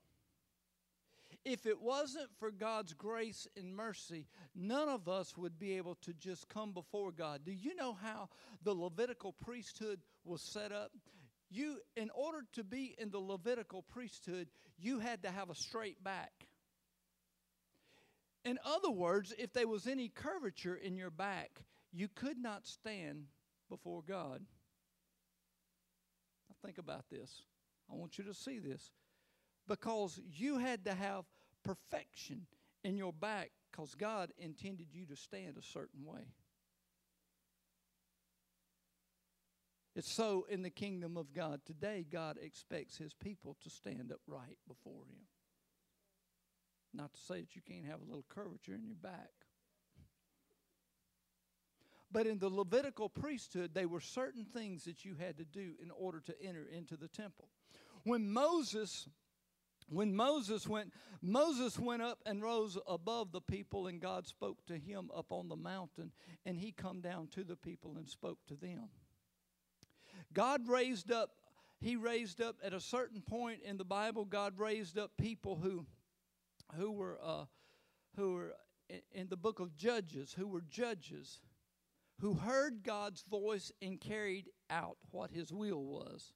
if 1.45 1.65
it 1.65 1.81
wasn't 1.81 2.29
for 2.39 2.51
God's 2.51 2.93
grace 2.93 3.47
and 3.57 3.75
mercy, 3.75 4.27
none 4.55 4.87
of 4.87 5.09
us 5.09 5.35
would 5.37 5.59
be 5.59 5.77
able 5.77 5.95
to 5.95 6.13
just 6.13 6.47
come 6.47 6.71
before 6.71 7.11
God. 7.11 7.41
Do 7.45 7.51
you 7.51 7.75
know 7.75 7.93
how 7.93 8.29
the 8.63 8.73
Levitical 8.73 9.33
priesthood 9.33 9.99
was 10.23 10.41
set 10.41 10.71
up? 10.71 10.91
You, 11.49 11.77
in 11.95 12.09
order 12.15 12.45
to 12.53 12.63
be 12.63 12.95
in 12.97 13.11
the 13.11 13.19
Levitical 13.19 13.81
priesthood, 13.83 14.47
you 14.77 14.99
had 14.99 15.23
to 15.23 15.31
have 15.31 15.49
a 15.49 15.55
straight 15.55 16.03
back. 16.03 16.31
In 18.45 18.57
other 18.65 18.91
words, 18.91 19.33
if 19.37 19.53
there 19.53 19.67
was 19.67 19.87
any 19.87 20.09
curvature 20.09 20.75
in 20.75 20.97
your 20.97 21.11
back, 21.11 21.61
you 21.91 22.07
could 22.07 22.37
not 22.37 22.65
stand 22.65 23.25
before 23.69 24.01
God. 24.01 24.41
Now 26.49 26.55
think 26.65 26.77
about 26.77 27.09
this. 27.09 27.43
I 27.91 27.95
want 27.95 28.17
you 28.17 28.23
to 28.25 28.33
see 28.33 28.59
this 28.59 28.91
because 29.67 30.19
you 30.31 30.57
had 30.57 30.85
to 30.85 30.93
have 30.93 31.25
perfection 31.63 32.45
in 32.83 32.97
your 32.97 33.13
back 33.13 33.51
because 33.71 33.95
God 33.95 34.31
intended 34.37 34.87
you 34.91 35.05
to 35.07 35.15
stand 35.15 35.57
a 35.57 35.63
certain 35.63 36.05
way. 36.05 36.27
It's 39.95 40.11
so 40.11 40.45
in 40.49 40.63
the 40.63 40.69
kingdom 40.69 41.17
of 41.17 41.33
God. 41.33 41.61
Today, 41.65 42.05
God 42.09 42.37
expects 42.41 42.97
His 42.97 43.13
people 43.13 43.57
to 43.61 43.69
stand 43.69 44.11
upright 44.11 44.57
before 44.67 45.05
Him. 45.07 45.27
Not 46.93 47.13
to 47.13 47.19
say 47.21 47.41
that 47.41 47.55
you 47.55 47.61
can't 47.61 47.85
have 47.85 48.01
a 48.01 48.05
little 48.05 48.25
curvature 48.27 48.73
in 48.73 48.85
your 48.85 48.95
back. 48.95 49.31
But 52.11 52.27
in 52.27 52.37
the 52.37 52.49
Levitical 52.49 53.09
priesthood, 53.09 53.71
there 53.73 53.87
were 53.87 53.99
certain 53.99 54.45
things 54.45 54.83
that 54.83 55.03
you 55.03 55.15
had 55.19 55.37
to 55.37 55.45
do 55.45 55.73
in 55.81 55.89
order 55.89 56.19
to 56.21 56.35
enter 56.43 56.67
into 56.71 56.95
the 56.95 57.07
temple. 57.07 57.49
When 58.03 58.31
Moses 58.31 59.07
when 59.89 60.15
Moses 60.15 60.67
went, 60.67 60.93
Moses 61.21 61.77
went 61.79 62.01
up 62.01 62.19
and 62.25 62.41
rose 62.41 62.77
above 62.87 63.31
the 63.31 63.41
people, 63.41 63.87
and 63.87 64.01
God 64.01 64.27
spoke 64.27 64.65
to 64.67 64.77
him 64.77 65.09
up 65.15 65.31
on 65.31 65.47
the 65.47 65.55
mountain, 65.55 66.11
and 66.45 66.57
he 66.57 66.71
come 66.71 67.01
down 67.01 67.27
to 67.29 67.43
the 67.43 67.55
people 67.55 67.95
and 67.97 68.09
spoke 68.09 68.39
to 68.47 68.55
them. 68.55 68.89
God 70.33 70.67
raised 70.67 71.11
up, 71.11 71.31
he 71.79 71.95
raised 71.95 72.41
up 72.41 72.57
at 72.63 72.73
a 72.73 72.79
certain 72.79 73.21
point 73.21 73.61
in 73.63 73.77
the 73.77 73.85
Bible, 73.85 74.25
God 74.25 74.59
raised 74.59 74.97
up 74.97 75.11
people 75.17 75.55
who 75.55 75.85
who 76.75 76.91
were 76.91 77.19
uh, 77.23 77.45
who 78.15 78.33
were 78.33 78.53
in 79.11 79.27
the 79.29 79.37
book 79.37 79.59
of 79.59 79.75
Judges, 79.75 80.33
who 80.33 80.47
were 80.47 80.61
judges, 80.61 81.39
who 82.19 82.35
heard 82.35 82.83
God's 82.83 83.23
voice 83.23 83.71
and 83.81 83.99
carried 83.99 84.49
out 84.69 84.97
what 85.11 85.31
his 85.31 85.51
will 85.51 85.83
was. 85.83 86.33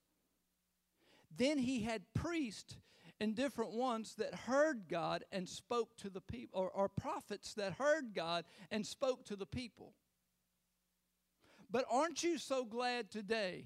Then 1.36 1.60
he 1.60 1.84
had 1.84 2.01
priests 2.13 2.77
and 3.19 3.36
different 3.36 3.71
ones 3.71 4.15
that 4.15 4.33
heard 4.33 4.88
God 4.88 5.24
and 5.31 5.47
spoke 5.47 5.97
to 5.97 6.09
the 6.09 6.21
people, 6.21 6.59
or, 6.59 6.69
or 6.69 6.89
prophets 6.89 7.53
that 7.55 7.74
heard 7.74 8.13
God 8.13 8.45
and 8.71 8.86
spoke 8.86 9.25
to 9.25 9.36
the 9.36 9.45
people. 9.45 9.93
But 11.69 11.86
aren't 11.89 12.24
you 12.24 12.38
so 12.38 12.63
glad 12.63 13.12
today 13.12 13.65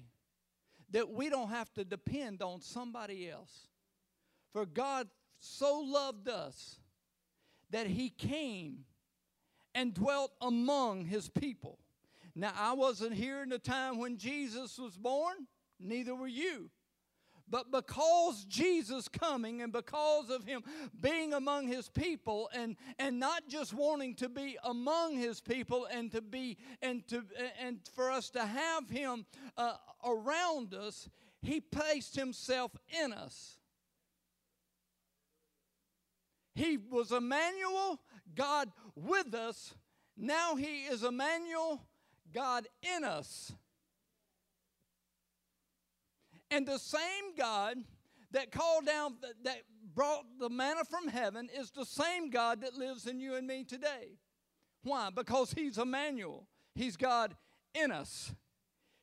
that 0.90 1.10
we 1.10 1.28
don't 1.28 1.50
have 1.50 1.72
to 1.74 1.84
depend 1.84 2.42
on 2.42 2.60
somebody 2.60 3.30
else? 3.30 3.68
For 4.52 4.66
God 4.66 5.08
so 5.38 5.80
loved 5.80 6.28
us 6.28 6.76
that 7.70 7.86
He 7.86 8.10
came 8.10 8.84
and 9.74 9.94
dwelt 9.94 10.32
among 10.40 11.04
His 11.04 11.28
people. 11.28 11.78
Now, 12.34 12.52
I 12.56 12.72
wasn't 12.72 13.14
here 13.14 13.42
in 13.42 13.50
the 13.50 13.58
time 13.58 13.98
when 13.98 14.16
Jesus 14.16 14.78
was 14.78 14.96
born, 14.96 15.46
neither 15.78 16.14
were 16.14 16.26
you. 16.26 16.70
But 17.48 17.70
because 17.70 18.44
Jesus 18.44 19.08
coming 19.08 19.60
and 19.62 19.72
because 19.72 20.30
of 20.30 20.44
him 20.44 20.62
being 21.00 21.34
among 21.34 21.68
his 21.68 21.88
people 21.88 22.48
and, 22.54 22.76
and 22.98 23.20
not 23.20 23.48
just 23.48 23.74
wanting 23.74 24.14
to 24.16 24.28
be 24.28 24.56
among 24.64 25.16
his 25.16 25.40
people 25.40 25.86
and 25.92 26.10
to 26.12 26.22
be 26.22 26.56
and 26.80 27.06
to 27.08 27.22
and 27.60 27.78
for 27.94 28.10
us 28.10 28.30
to 28.30 28.44
have 28.44 28.88
him 28.88 29.26
uh, 29.56 29.74
around 30.04 30.74
us, 30.74 31.08
he 31.42 31.60
placed 31.60 32.16
himself 32.16 32.72
in 33.02 33.12
us. 33.12 33.58
He 36.54 36.76
was 36.76 37.12
Emmanuel, 37.12 38.00
God 38.34 38.70
with 38.94 39.34
us. 39.34 39.74
Now 40.16 40.56
he 40.56 40.84
is 40.84 41.02
Emmanuel, 41.02 41.82
God 42.32 42.66
in 42.96 43.04
us. 43.04 43.52
And 46.52 46.66
the 46.66 46.78
same 46.78 47.34
God 47.36 47.78
that 48.32 48.52
called 48.52 48.84
down, 48.84 49.14
that 49.44 49.62
brought 49.94 50.24
the 50.38 50.50
manna 50.50 50.84
from 50.84 51.08
heaven, 51.08 51.48
is 51.58 51.70
the 51.70 51.86
same 51.86 52.28
God 52.28 52.60
that 52.60 52.74
lives 52.74 53.06
in 53.06 53.20
you 53.20 53.36
and 53.36 53.46
me 53.46 53.64
today. 53.64 54.18
Why? 54.82 55.08
Because 55.14 55.52
He's 55.52 55.78
Emmanuel. 55.78 56.46
He's 56.74 56.98
God 56.98 57.34
in 57.74 57.90
us. 57.90 58.34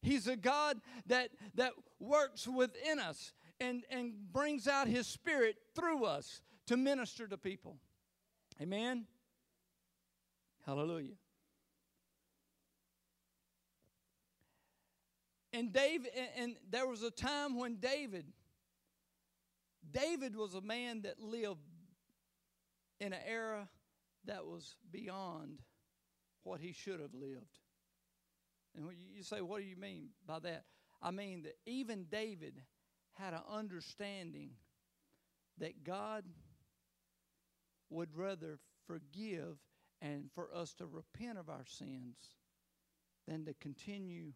He's 0.03 0.27
a 0.27 0.36
God 0.36 0.79
that, 1.08 1.32
that 1.56 1.72
works 2.00 2.48
within 2.48 3.00
us 3.00 3.34
and, 3.60 3.84
and 3.89 4.13
brings 4.32 4.68
out 4.68 4.88
His 4.88 5.08
Spirit 5.08 5.56
through 5.75 6.06
us 6.06 6.41
to 6.68 6.77
minister 6.77 7.27
to 7.27 7.38
people. 7.38 7.77
Amen? 8.62 9.06
Hallelujah. 10.68 11.15
And 15.51 15.74
David, 15.74 16.12
and 16.38 16.56
there 16.70 16.88
was 16.88 17.03
a 17.03 17.12
time 17.12 17.58
when 17.58 17.77
David, 17.77 18.25
David 19.89 20.36
was 20.36 20.53
a 20.53 20.62
man 20.62 21.01
that 21.01 21.20
lived 21.20 21.60
in 23.00 23.13
an 23.13 23.20
era 23.25 23.68
that 24.25 24.46
was 24.46 24.75
beyond 24.91 25.60
what 26.44 26.60
he 26.60 26.72
should 26.72 27.00
have 27.00 27.13
lived. 27.13 27.60
And 28.75 28.88
you 29.15 29.24
say, 29.24 29.41
what 29.41 29.62
do 29.62 29.68
you 29.68 29.77
mean 29.77 30.10
by 30.27 30.39
that? 30.39 30.65
I 31.01 31.12
mean 31.12 31.44
that 31.44 31.56
even 31.65 32.06
David 32.12 32.62
had 33.13 33.34
an 33.34 33.41
understanding 33.51 34.51
that 35.58 35.84
God 35.84 36.24
would 37.89 38.15
rather 38.15 38.60
forgive 38.86 39.58
and 40.01 40.29
for 40.34 40.53
us 40.53 40.74
to 40.75 40.86
repent 40.86 41.38
of 41.38 41.50
our 41.50 41.65
sins 41.65 42.15
than 43.27 43.46
to 43.46 43.53
continue 43.56 44.32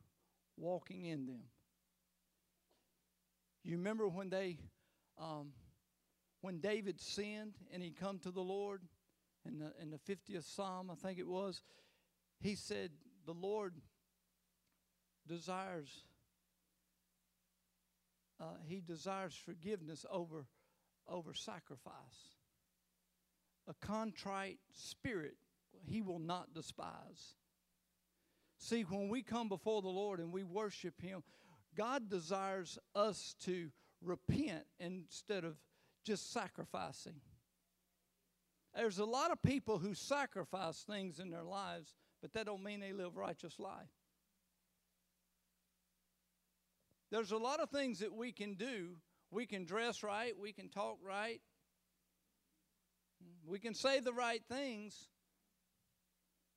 walking 0.58 1.06
in 1.06 1.26
them. 1.26 1.42
You 3.64 3.78
remember 3.78 4.08
when 4.08 4.30
they, 4.30 4.58
um, 5.18 5.54
when 6.42 6.60
David 6.60 7.00
sinned 7.00 7.54
and 7.72 7.82
he 7.82 7.92
come 7.92 8.20
to 8.20 8.32
the 8.32 8.42
Lord 8.42 8.82
in 9.46 9.60
the 9.60 9.74
in 9.82 9.90
the 9.90 9.98
fiftieth 9.98 10.46
Psalm, 10.46 10.90
I 10.92 10.96
think 10.96 11.20
it 11.20 11.28
was. 11.28 11.64
He 12.40 12.56
said, 12.56 12.92
"The 13.26 13.34
Lord 13.34 13.76
desires. 15.28 16.04
Uh, 18.40 18.58
he 18.66 18.82
desires 18.82 19.36
forgiveness 19.36 20.06
over 20.10 20.46
over 21.08 21.34
sacrifice. 21.34 22.38
A 23.68 23.74
contrite 23.74 24.60
spirit 24.74 25.36
he 25.86 26.02
will 26.02 26.20
not 26.20 26.54
despise." 26.54 27.36
See, 28.64 28.84
when 28.84 29.10
we 29.10 29.24
come 29.24 29.50
before 29.50 29.82
the 29.82 29.90
Lord 29.90 30.22
and 30.22 30.32
we 30.32 30.46
worship 30.46 31.02
Him, 31.02 31.22
God 31.76 32.10
desires 32.10 32.80
us 32.96 33.36
to 33.42 33.70
repent 34.02 34.64
instead 34.80 35.44
of 35.44 35.58
just 36.06 36.32
sacrificing. 36.32 37.20
There's 38.74 39.00
a 39.00 39.06
lot 39.06 39.32
of 39.32 39.42
people 39.42 39.80
who 39.80 39.94
sacrifice 39.94 40.82
things 40.84 41.20
in 41.20 41.30
their 41.30 41.44
lives, 41.44 41.94
but 42.22 42.32
that 42.34 42.46
don't 42.46 42.64
mean 42.64 42.80
they 42.80 42.94
live 42.94 43.18
righteous 43.18 43.60
life. 43.60 43.92
There's 47.12 47.32
a 47.32 47.38
lot 47.38 47.60
of 47.60 47.70
things 47.70 48.00
that 48.00 48.14
we 48.14 48.32
can 48.32 48.54
do. 48.54 48.96
We 49.30 49.46
can 49.46 49.66
dress 49.66 50.04
right, 50.04 50.32
we 50.40 50.54
can 50.54 50.70
talk 50.70 51.00
right, 51.06 51.42
we 53.46 53.60
can 53.60 53.74
say 53.74 54.00
the 54.00 54.14
right 54.14 54.42
things, 54.48 55.10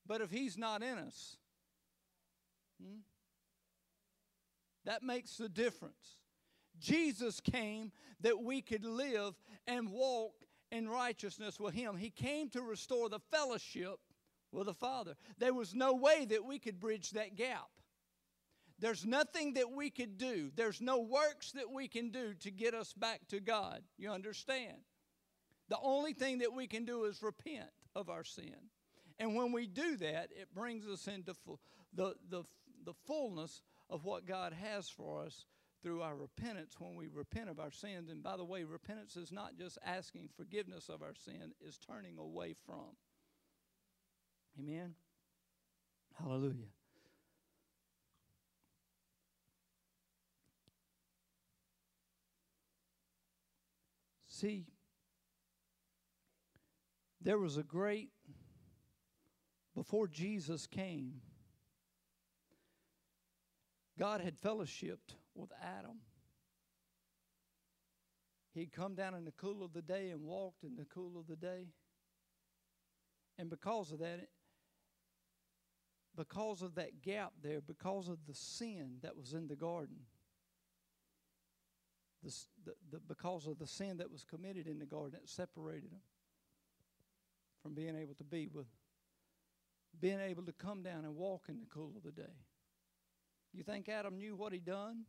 but 0.06 0.20
if 0.20 0.30
He's 0.30 0.56
not 0.56 0.84
in 0.84 0.98
us, 0.98 1.36
hmm, 2.83 2.99
that 4.85 5.02
makes 5.02 5.37
the 5.37 5.49
difference. 5.49 6.18
Jesus 6.78 7.40
came 7.40 7.92
that 8.21 8.42
we 8.42 8.61
could 8.62 8.85
live 8.85 9.35
and 9.66 9.90
walk 9.90 10.35
in 10.71 10.88
righteousness 10.88 11.59
with 11.59 11.75
Him. 11.75 11.97
He 11.97 12.11
came 12.11 12.50
to 12.50 12.62
restore 12.62 13.09
the 13.09 13.21
fellowship 13.30 13.99
with 14.52 14.66
the 14.66 14.75
Father. 14.75 15.14
There 15.38 15.54
was 15.54 15.75
no 15.75 15.95
way 15.95 16.26
that 16.26 16.45
we 16.45 16.59
could 16.59 16.80
bridge 16.80 17.11
that 17.11 17.37
gap. 17.37 17.68
There's 18.78 19.06
nothing 19.06 19.54
that 19.54 19.71
we 19.71 19.88
could 19.88 20.18
do, 20.18 20.50
there's 20.54 20.80
no 20.80 21.00
works 21.00 21.52
that 21.52 21.71
we 21.71 21.88
can 21.88 22.11
do 22.11 22.35
to 22.40 22.50
get 22.50 22.75
us 22.75 22.92
back 22.92 23.26
to 23.28 23.40
God. 23.40 23.80
You 23.97 24.11
understand? 24.11 24.76
The 25.68 25.78
only 25.83 26.12
thing 26.12 26.38
that 26.38 26.52
we 26.52 26.66
can 26.66 26.85
do 26.85 27.04
is 27.04 27.23
repent 27.23 27.71
of 27.95 28.11
our 28.11 28.23
sin. 28.23 28.54
And 29.18 29.35
when 29.35 29.50
we 29.50 29.66
do 29.66 29.97
that, 29.97 30.28
it 30.30 30.54
brings 30.54 30.87
us 30.87 31.09
into 31.09 31.35
the, 31.95 32.14
the, 32.28 32.45
the 32.85 32.95
fullness 33.06 33.62
of 33.90 34.04
what 34.04 34.26
God 34.26 34.52
has 34.52 34.88
for 34.88 35.25
us 35.25 35.45
through 35.83 36.02
our 36.02 36.16
repentance 36.16 36.75
when 36.78 36.97
we 36.97 37.06
repent 37.06 37.49
of 37.49 37.61
our 37.61 37.71
sins. 37.71 38.11
And 38.11 38.23
by 38.23 38.37
the 38.37 38.45
way, 38.45 38.64
repentance 38.64 39.16
is 39.16 39.30
not 39.30 39.56
just 39.56 39.78
asking 39.85 40.28
forgiveness 40.37 40.88
of 40.88 41.02
our 41.02 41.14
sin, 41.14 41.52
it's 41.61 41.78
turning 41.78 42.18
away 42.18 42.54
from. 42.66 42.97
Amen. 44.59 44.95
Hallelujah. 46.18 46.54
See, 54.28 54.66
there 57.21 57.38
was 57.38 57.56
a 57.56 57.62
great, 57.62 58.11
before 59.75 60.09
Jesus 60.09 60.66
came, 60.66 61.23
God 63.98 64.20
had 64.20 64.40
fellowshipped 64.40 65.14
with 65.34 65.50
Adam. 65.62 65.98
He'd 68.54 68.72
come 68.72 68.94
down 68.94 69.14
in 69.14 69.24
the 69.24 69.32
cool 69.32 69.62
of 69.62 69.72
the 69.72 69.82
day 69.82 70.10
and 70.10 70.22
walked 70.22 70.64
in 70.64 70.76
the 70.76 70.86
cool 70.86 71.18
of 71.18 71.26
the 71.26 71.36
day. 71.36 71.66
And 73.38 73.50
because 73.50 73.92
of 73.92 73.98
that, 73.98 74.28
because 76.16 76.62
of 76.62 76.74
that 76.76 77.02
gap 77.02 77.32
there, 77.42 77.60
because 77.60 78.08
of 78.08 78.18
the 78.26 78.34
sin 78.34 78.96
that 79.02 79.16
was 79.16 79.34
in 79.34 79.46
the 79.46 79.56
garden, 79.56 79.96
the, 82.22 82.34
the, 82.64 82.72
the, 82.92 83.00
because 83.06 83.46
of 83.46 83.58
the 83.58 83.66
sin 83.66 83.98
that 83.98 84.10
was 84.10 84.24
committed 84.24 84.66
in 84.66 84.78
the 84.78 84.86
garden, 84.86 85.18
it 85.22 85.28
separated 85.28 85.90
them 85.92 86.00
from 87.62 87.74
being 87.74 87.96
able 87.96 88.14
to 88.14 88.24
be 88.24 88.48
with, 88.52 88.66
being 90.00 90.20
able 90.20 90.44
to 90.44 90.52
come 90.52 90.82
down 90.82 91.04
and 91.04 91.14
walk 91.14 91.44
in 91.48 91.60
the 91.60 91.66
cool 91.66 91.92
of 91.96 92.02
the 92.02 92.10
day. 92.10 92.36
You 93.52 93.62
think 93.62 93.88
Adam 93.88 94.18
knew 94.18 94.36
what 94.36 94.52
he'd 94.52 94.64
done? 94.64 95.04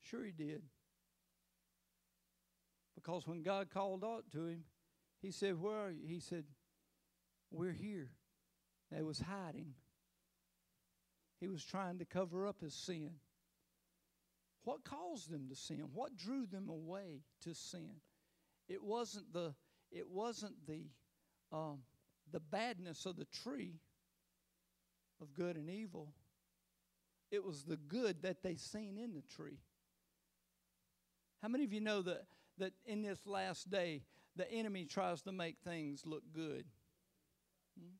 Sure, 0.00 0.24
he 0.24 0.32
did. 0.32 0.62
Because 2.94 3.26
when 3.26 3.42
God 3.42 3.68
called 3.70 4.04
out 4.04 4.24
to 4.32 4.46
him, 4.46 4.64
he 5.20 5.30
said, 5.30 5.60
Where 5.60 5.76
are 5.76 5.90
you? 5.90 6.06
He 6.06 6.20
said, 6.20 6.44
We're 7.50 7.72
here. 7.72 8.10
They 8.90 9.02
was 9.02 9.20
hiding. 9.20 9.74
He 11.40 11.48
was 11.48 11.64
trying 11.64 11.98
to 11.98 12.04
cover 12.04 12.46
up 12.46 12.60
his 12.60 12.74
sin. 12.74 13.10
What 14.64 14.84
caused 14.84 15.30
them 15.30 15.48
to 15.48 15.54
sin? 15.54 15.84
What 15.92 16.16
drew 16.16 16.46
them 16.46 16.68
away 16.68 17.22
to 17.42 17.54
sin? 17.54 18.00
It 18.68 18.82
wasn't 18.82 19.32
the 19.32 19.54
it 19.90 20.08
wasn't 20.08 20.54
the 20.66 20.90
um, 21.52 21.78
the 22.32 22.40
badness 22.40 23.06
of 23.06 23.16
the 23.16 23.26
tree 23.26 23.80
of 25.20 25.32
good 25.32 25.56
and 25.56 25.70
evil. 25.70 26.12
It 27.30 27.44
was 27.44 27.64
the 27.64 27.76
good 27.76 28.22
that 28.22 28.42
they 28.42 28.56
seen 28.56 28.98
in 28.98 29.14
the 29.14 29.22
tree. 29.22 29.58
How 31.42 31.48
many 31.48 31.64
of 31.64 31.72
you 31.72 31.80
know 31.80 32.02
that, 32.02 32.24
that 32.58 32.72
in 32.86 33.02
this 33.02 33.26
last 33.26 33.70
day, 33.70 34.02
the 34.36 34.50
enemy 34.50 34.86
tries 34.86 35.22
to 35.22 35.32
make 35.32 35.56
things 35.62 36.02
look 36.06 36.22
good? 36.32 36.64
Hmm? 37.78 37.96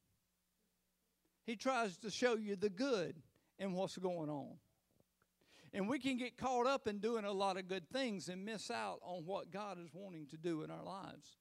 He 1.45 1.57
tries 1.57 1.97
to 1.99 2.11
show 2.11 2.37
you 2.37 2.57
the 2.57 2.71
good 2.71 3.17
in 3.59 3.73
what's 3.73 3.97
going 3.97 4.31
on. 4.31 4.57
And 5.73 5.89
we 5.89 5.99
can 5.99 6.17
get 6.17 6.39
caught 6.39 6.67
up 6.67 6.89
in 6.89 6.99
doing 6.99 7.25
a 7.25 7.33
lot 7.33 7.59
of 7.59 7.69
good 7.69 7.89
things 7.91 8.29
and 8.29 8.45
miss 8.45 8.71
out 8.71 9.01
on 9.03 9.25
what 9.27 9.51
God 9.51 9.79
is 9.79 9.91
wanting 9.93 10.27
to 10.29 10.37
do 10.37 10.63
in 10.63 10.71
our 10.71 10.83
lives. 10.83 11.37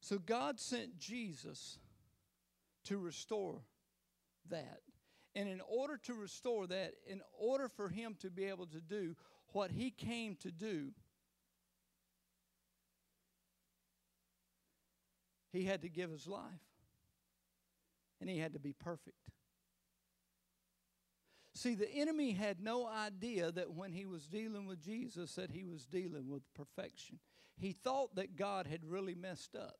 So 0.00 0.18
God 0.18 0.58
sent 0.58 0.98
Jesus 0.98 1.78
to 2.84 2.98
restore 2.98 3.62
that. 4.50 4.80
And 5.34 5.48
in 5.48 5.60
order 5.66 5.98
to 6.04 6.14
restore 6.14 6.66
that, 6.66 6.92
in 7.06 7.22
order 7.38 7.68
for 7.68 7.88
him 7.88 8.16
to 8.20 8.30
be 8.30 8.44
able 8.44 8.66
to 8.66 8.80
do 8.80 9.16
what 9.48 9.70
he 9.70 9.90
came 9.90 10.36
to 10.36 10.50
do, 10.50 10.92
he 15.52 15.64
had 15.64 15.82
to 15.82 15.88
give 15.88 16.10
his 16.10 16.26
life. 16.26 16.42
And 18.20 18.28
he 18.28 18.38
had 18.38 18.52
to 18.52 18.60
be 18.60 18.72
perfect. 18.72 19.16
See, 21.54 21.74
the 21.74 21.90
enemy 21.90 22.32
had 22.32 22.60
no 22.62 22.86
idea 22.86 23.52
that 23.52 23.72
when 23.72 23.92
he 23.92 24.06
was 24.06 24.26
dealing 24.26 24.66
with 24.66 24.82
Jesus 24.82 25.34
that 25.34 25.50
he 25.50 25.64
was 25.64 25.84
dealing 25.84 26.28
with 26.28 26.42
perfection. 26.54 27.18
He 27.56 27.72
thought 27.72 28.14
that 28.16 28.36
God 28.36 28.66
had 28.66 28.84
really 28.84 29.14
messed 29.14 29.54
up. 29.54 29.76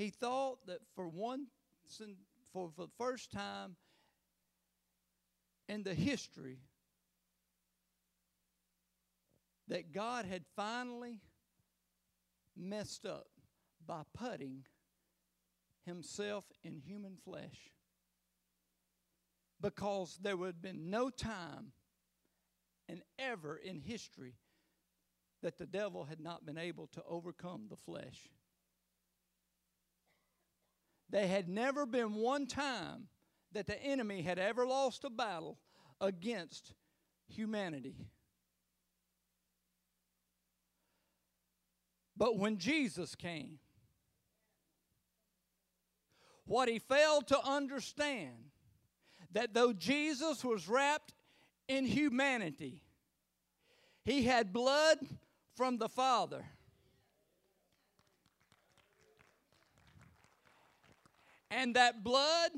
He 0.00 0.08
thought 0.08 0.66
that 0.66 0.78
for 0.94 1.06
one 1.06 1.48
for, 1.86 2.06
for 2.54 2.70
the 2.74 2.88
first 2.96 3.30
time 3.30 3.76
in 5.68 5.82
the 5.82 5.92
history 5.92 6.60
that 9.68 9.92
God 9.92 10.24
had 10.24 10.44
finally 10.56 11.20
messed 12.56 13.04
up 13.04 13.26
by 13.86 14.00
putting 14.14 14.64
himself 15.84 16.46
in 16.64 16.78
human 16.78 17.18
flesh 17.22 17.74
because 19.60 20.18
there 20.22 20.38
would 20.38 20.46
have 20.46 20.62
been 20.62 20.88
no 20.88 21.10
time 21.10 21.72
and 22.88 23.02
ever 23.18 23.54
in 23.58 23.80
history 23.80 24.36
that 25.42 25.58
the 25.58 25.66
devil 25.66 26.04
had 26.04 26.20
not 26.20 26.46
been 26.46 26.56
able 26.56 26.86
to 26.86 27.02
overcome 27.06 27.66
the 27.68 27.76
flesh. 27.76 28.30
There 31.10 31.26
had 31.26 31.48
never 31.48 31.86
been 31.86 32.14
one 32.14 32.46
time 32.46 33.08
that 33.52 33.66
the 33.66 33.80
enemy 33.82 34.22
had 34.22 34.38
ever 34.38 34.66
lost 34.66 35.04
a 35.04 35.10
battle 35.10 35.58
against 36.00 36.72
humanity. 37.28 37.96
But 42.16 42.38
when 42.38 42.58
Jesus 42.58 43.14
came, 43.14 43.58
what 46.44 46.68
he 46.68 46.78
failed 46.78 47.26
to 47.28 47.40
understand 47.44 48.50
that 49.32 49.54
though 49.54 49.72
Jesus 49.72 50.44
was 50.44 50.68
wrapped 50.68 51.14
in 51.68 51.84
humanity, 51.84 52.82
he 54.04 54.24
had 54.24 54.52
blood 54.52 54.98
from 55.56 55.78
the 55.78 55.88
Father. 55.88 56.44
And 61.50 61.74
that 61.74 62.04
blood 62.04 62.52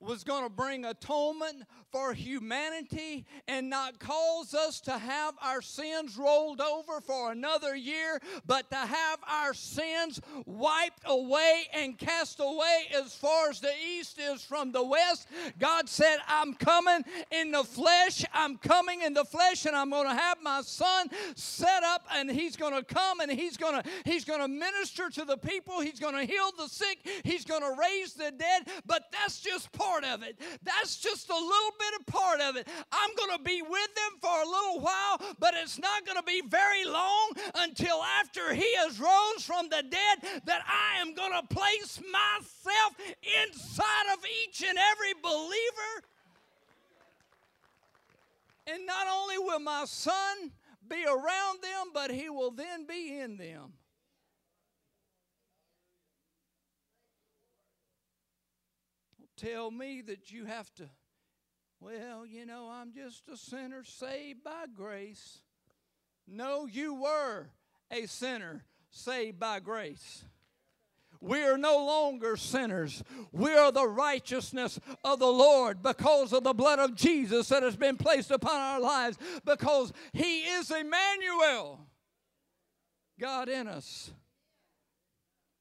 was 0.00 0.24
going 0.24 0.44
to 0.44 0.50
bring 0.50 0.84
atonement 0.84 1.64
for 1.90 2.12
humanity 2.12 3.24
and 3.46 3.70
not 3.70 3.98
cause 3.98 4.54
us 4.54 4.80
to 4.80 4.98
have 4.98 5.34
our 5.42 5.62
sins 5.62 6.18
rolled 6.18 6.60
over 6.60 7.00
for 7.00 7.32
another 7.32 7.74
year, 7.74 8.20
but 8.46 8.68
to 8.70 8.76
have 8.76 9.18
our 9.26 9.54
sins 9.54 10.20
wiped 10.44 11.02
away 11.06 11.64
and 11.72 11.98
cast 11.98 12.40
away 12.40 12.88
as 12.94 13.14
far 13.14 13.48
as 13.48 13.60
the 13.60 13.72
east 13.96 14.18
is 14.18 14.42
from 14.42 14.70
the 14.72 14.84
west. 14.84 15.26
God 15.58 15.88
said, 15.88 16.18
I'm 16.28 16.54
coming 16.54 17.04
in 17.30 17.52
the 17.52 17.64
flesh. 17.64 18.24
I'm 18.34 18.58
coming 18.58 19.02
in 19.02 19.14
the 19.14 19.24
flesh, 19.24 19.64
and 19.64 19.74
I'm 19.74 19.90
going 19.90 20.08
to 20.08 20.14
have 20.14 20.38
my 20.42 20.60
son 20.62 21.08
set 21.34 21.82
up, 21.84 22.06
and 22.12 22.30
he's 22.30 22.56
going 22.56 22.74
to 22.74 22.82
come 22.82 23.20
and 23.20 23.30
he's 23.30 23.56
going 23.56 23.82
to 23.82 23.88
he's 24.04 24.24
going 24.24 24.40
to 24.40 24.48
minister 24.48 25.08
to 25.10 25.24
the 25.24 25.36
people. 25.36 25.80
He's 25.80 26.00
going 26.00 26.14
to 26.14 26.24
heal 26.24 26.50
the 26.56 26.68
sick. 26.68 26.98
He's 27.24 27.44
going 27.44 27.62
to 27.62 27.74
raise 27.80 28.14
the 28.14 28.30
dead. 28.30 28.68
But 28.86 29.04
that's 29.12 29.40
just 29.40 29.72
part 29.72 29.87
of 30.04 30.22
it. 30.22 30.38
That's 30.62 30.96
just 30.96 31.30
a 31.30 31.34
little 31.34 31.74
bit 31.78 32.00
of 32.00 32.06
part 32.06 32.40
of 32.40 32.56
it. 32.56 32.68
I'm 32.92 33.10
going 33.16 33.36
to 33.36 33.42
be 33.42 33.62
with 33.62 33.94
them 33.94 34.18
for 34.20 34.42
a 34.42 34.46
little 34.46 34.80
while, 34.80 35.20
but 35.38 35.54
it's 35.54 35.78
not 35.78 36.04
going 36.04 36.16
to 36.16 36.22
be 36.22 36.42
very 36.46 36.84
long 36.84 37.32
until 37.56 38.02
after 38.20 38.54
he 38.54 38.76
has 38.76 39.00
rose 39.00 39.44
from 39.44 39.68
the 39.68 39.82
dead 39.82 40.42
that 40.44 40.62
I 40.66 41.00
am 41.00 41.14
going 41.14 41.32
to 41.32 41.54
place 41.54 42.00
myself 42.00 42.94
inside 43.46 44.12
of 44.12 44.18
each 44.44 44.62
and 44.66 44.78
every 44.78 45.14
believer. 45.22 45.92
And 48.66 48.86
not 48.86 49.06
only 49.10 49.38
will 49.38 49.60
my 49.60 49.84
son 49.86 50.52
be 50.88 51.04
around 51.04 51.62
them, 51.62 51.90
but 51.94 52.10
he 52.10 52.28
will 52.28 52.50
then 52.50 52.86
be 52.86 53.18
in 53.18 53.36
them. 53.36 53.72
Tell 59.38 59.70
me 59.70 60.02
that 60.02 60.32
you 60.32 60.46
have 60.46 60.74
to, 60.74 60.88
well, 61.78 62.26
you 62.26 62.44
know, 62.44 62.68
I'm 62.72 62.92
just 62.92 63.28
a 63.32 63.36
sinner 63.36 63.84
saved 63.84 64.42
by 64.42 64.64
grace. 64.74 65.38
No, 66.26 66.66
you 66.66 66.94
were 66.94 67.46
a 67.90 68.06
sinner 68.06 68.64
saved 68.90 69.38
by 69.38 69.60
grace. 69.60 70.24
We 71.20 71.44
are 71.44 71.56
no 71.56 71.84
longer 71.84 72.36
sinners. 72.36 73.04
We 73.30 73.54
are 73.54 73.70
the 73.70 73.86
righteousness 73.86 74.80
of 75.04 75.20
the 75.20 75.26
Lord 75.26 75.84
because 75.84 76.32
of 76.32 76.42
the 76.42 76.52
blood 76.52 76.80
of 76.80 76.96
Jesus 76.96 77.48
that 77.50 77.62
has 77.62 77.76
been 77.76 77.96
placed 77.96 78.32
upon 78.32 78.56
our 78.56 78.80
lives, 78.80 79.18
because 79.44 79.92
He 80.12 80.40
is 80.40 80.68
Emmanuel, 80.70 81.80
God 83.20 83.48
in 83.48 83.68
us. 83.68 84.10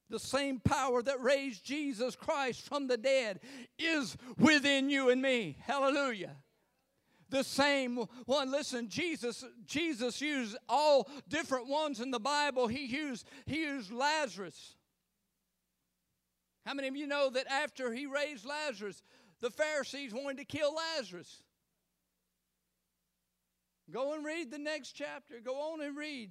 The 0.09 0.19
same 0.19 0.59
power 0.59 1.01
that 1.01 1.21
raised 1.21 1.65
Jesus 1.65 2.15
Christ 2.15 2.61
from 2.61 2.87
the 2.87 2.97
dead 2.97 3.39
is 3.77 4.15
within 4.37 4.89
you 4.89 5.09
and 5.09 5.21
me. 5.21 5.57
Hallelujah 5.61 6.35
the 7.29 7.43
same 7.43 7.97
one 8.25 8.49
listen 8.49 8.87
jesus 8.87 9.43
jesus 9.65 10.21
used 10.21 10.55
all 10.69 11.09
different 11.27 11.67
ones 11.67 11.99
in 11.99 12.09
the 12.09 12.21
bible 12.21 12.69
he 12.69 12.85
used 12.85 13.27
he 13.45 13.63
used 13.63 13.91
lazarus 13.91 14.77
how 16.67 16.73
many 16.73 16.89
of 16.89 16.97
you 16.97 17.07
know 17.07 17.29
that 17.29 17.47
after 17.49 17.93
he 17.93 18.07
raised 18.07 18.45
Lazarus, 18.45 19.01
the 19.39 19.49
Pharisees 19.49 20.13
wanted 20.13 20.39
to 20.39 20.43
kill 20.43 20.75
Lazarus? 20.75 21.41
Go 23.89 24.13
and 24.13 24.25
read 24.25 24.51
the 24.51 24.57
next 24.57 24.91
chapter. 24.91 25.35
Go 25.41 25.71
on 25.71 25.81
and 25.81 25.95
read. 25.95 26.29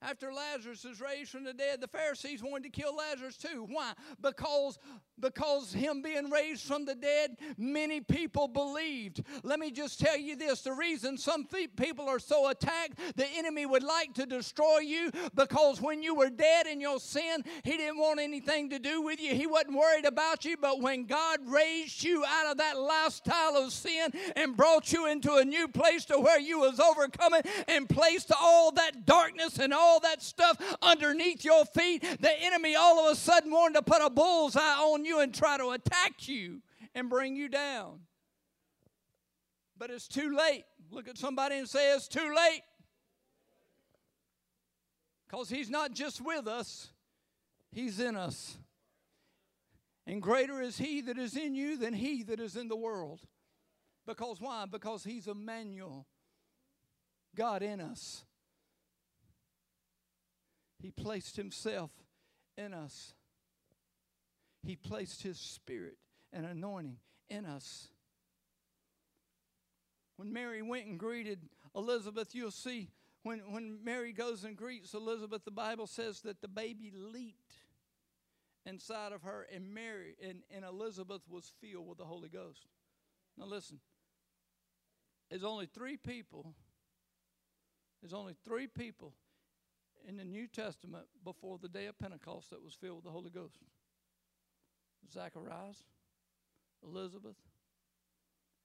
After 0.00 0.32
Lazarus 0.32 0.84
is 0.84 1.00
raised 1.00 1.30
from 1.30 1.42
the 1.42 1.52
dead, 1.52 1.80
the 1.80 1.88
Pharisees 1.88 2.40
wanted 2.40 2.72
to 2.72 2.80
kill 2.80 2.94
Lazarus 2.94 3.36
too. 3.36 3.66
Why? 3.68 3.92
Because 4.20 4.78
because 5.20 5.72
him 5.72 6.00
being 6.00 6.30
raised 6.30 6.64
from 6.64 6.84
the 6.84 6.94
dead, 6.94 7.36
many 7.56 8.00
people 8.00 8.46
believed. 8.46 9.24
Let 9.42 9.58
me 9.58 9.72
just 9.72 9.98
tell 9.98 10.16
you 10.16 10.36
this 10.36 10.62
the 10.62 10.72
reason 10.72 11.18
some 11.18 11.48
people 11.76 12.08
are 12.08 12.20
so 12.20 12.48
attacked, 12.48 13.00
the 13.16 13.26
enemy 13.36 13.66
would 13.66 13.82
like 13.82 14.14
to 14.14 14.26
destroy 14.26 14.78
you 14.78 15.10
because 15.34 15.80
when 15.80 16.00
you 16.04 16.14
were 16.14 16.30
dead 16.30 16.68
in 16.68 16.80
your 16.80 17.00
sin, 17.00 17.42
he 17.64 17.76
didn't 17.76 17.98
want 17.98 18.20
anything 18.20 18.70
to 18.70 18.78
do 18.78 19.02
with 19.02 19.20
you. 19.20 19.34
He 19.34 19.48
wasn't 19.48 19.76
worried 19.76 20.04
about 20.04 20.44
you. 20.44 20.56
But 20.56 20.80
when 20.80 21.06
God 21.06 21.40
raised 21.46 22.04
you 22.04 22.24
out 22.24 22.52
of 22.52 22.58
that 22.58 22.78
lifestyle 22.78 23.56
of 23.56 23.72
sin 23.72 24.12
and 24.36 24.56
brought 24.56 24.92
you 24.92 25.06
into 25.06 25.34
a 25.34 25.44
new 25.44 25.66
place 25.66 26.04
to 26.04 26.20
where 26.20 26.38
you 26.38 26.60
was 26.60 26.78
overcoming 26.78 27.42
and 27.66 27.88
placed 27.88 28.30
all 28.40 28.70
that 28.72 29.04
darkness 29.04 29.58
and 29.58 29.74
all 29.74 29.87
all 29.88 30.00
that 30.00 30.22
stuff 30.22 30.60
underneath 30.82 31.44
your 31.44 31.64
feet, 31.64 32.02
the 32.20 32.42
enemy 32.42 32.76
all 32.76 33.06
of 33.06 33.12
a 33.12 33.16
sudden 33.16 33.50
wanted 33.50 33.74
to 33.74 33.82
put 33.82 34.02
a 34.02 34.10
bullseye 34.10 34.60
on 34.60 35.04
you 35.04 35.20
and 35.20 35.34
try 35.34 35.56
to 35.56 35.70
attack 35.70 36.28
you 36.28 36.60
and 36.94 37.08
bring 37.08 37.36
you 37.36 37.48
down. 37.48 38.00
But 39.76 39.90
it's 39.90 40.08
too 40.08 40.36
late. 40.36 40.64
Look 40.90 41.08
at 41.08 41.16
somebody 41.16 41.56
and 41.56 41.68
say, 41.68 41.94
It's 41.94 42.08
too 42.08 42.34
late. 42.34 42.62
Because 45.28 45.48
he's 45.50 45.70
not 45.70 45.92
just 45.92 46.20
with 46.20 46.46
us, 46.46 46.88
he's 47.70 48.00
in 48.00 48.16
us. 48.16 48.56
And 50.06 50.22
greater 50.22 50.62
is 50.62 50.78
he 50.78 51.02
that 51.02 51.18
is 51.18 51.36
in 51.36 51.54
you 51.54 51.76
than 51.76 51.92
he 51.92 52.22
that 52.24 52.40
is 52.40 52.56
in 52.56 52.68
the 52.68 52.76
world. 52.76 53.20
Because 54.06 54.40
why? 54.40 54.64
Because 54.64 55.04
he's 55.04 55.26
Emmanuel, 55.28 56.06
God 57.36 57.62
in 57.62 57.78
us. 57.78 58.24
He 60.80 60.90
placed 60.90 61.36
Himself 61.36 61.90
in 62.56 62.72
us. 62.72 63.14
He 64.62 64.76
placed 64.76 65.22
His 65.22 65.38
Spirit 65.38 65.98
and 66.32 66.46
anointing 66.46 66.98
in 67.28 67.44
us. 67.44 67.88
When 70.16 70.32
Mary 70.32 70.62
went 70.62 70.86
and 70.86 70.98
greeted 70.98 71.40
Elizabeth, 71.74 72.34
you'll 72.34 72.50
see 72.50 72.90
when, 73.22 73.40
when 73.50 73.78
Mary 73.84 74.12
goes 74.12 74.44
and 74.44 74.56
greets 74.56 74.94
Elizabeth, 74.94 75.44
the 75.44 75.50
Bible 75.50 75.86
says 75.86 76.20
that 76.22 76.40
the 76.40 76.48
baby 76.48 76.92
leaped 76.94 77.54
inside 78.66 79.12
of 79.12 79.22
her, 79.22 79.46
and 79.54 79.72
Mary 79.72 80.16
and, 80.22 80.42
and 80.50 80.64
Elizabeth 80.64 81.22
was 81.28 81.52
filled 81.60 81.88
with 81.88 81.98
the 81.98 82.04
Holy 82.04 82.28
Ghost. 82.28 82.66
Now 83.36 83.46
listen, 83.46 83.80
there's 85.30 85.44
only 85.44 85.66
three 85.66 85.96
people. 85.96 86.54
There's 88.00 88.14
only 88.14 88.34
three 88.44 88.66
people 88.66 89.12
in 90.06 90.16
the 90.16 90.24
New 90.24 90.46
Testament 90.46 91.04
before 91.24 91.58
the 91.58 91.68
day 91.68 91.86
of 91.86 91.98
Pentecost 91.98 92.50
that 92.50 92.62
was 92.62 92.74
filled 92.74 92.96
with 92.96 93.04
the 93.04 93.10
Holy 93.10 93.30
Ghost? 93.30 93.58
Zacharias, 95.12 95.82
Elizabeth, 96.82 97.36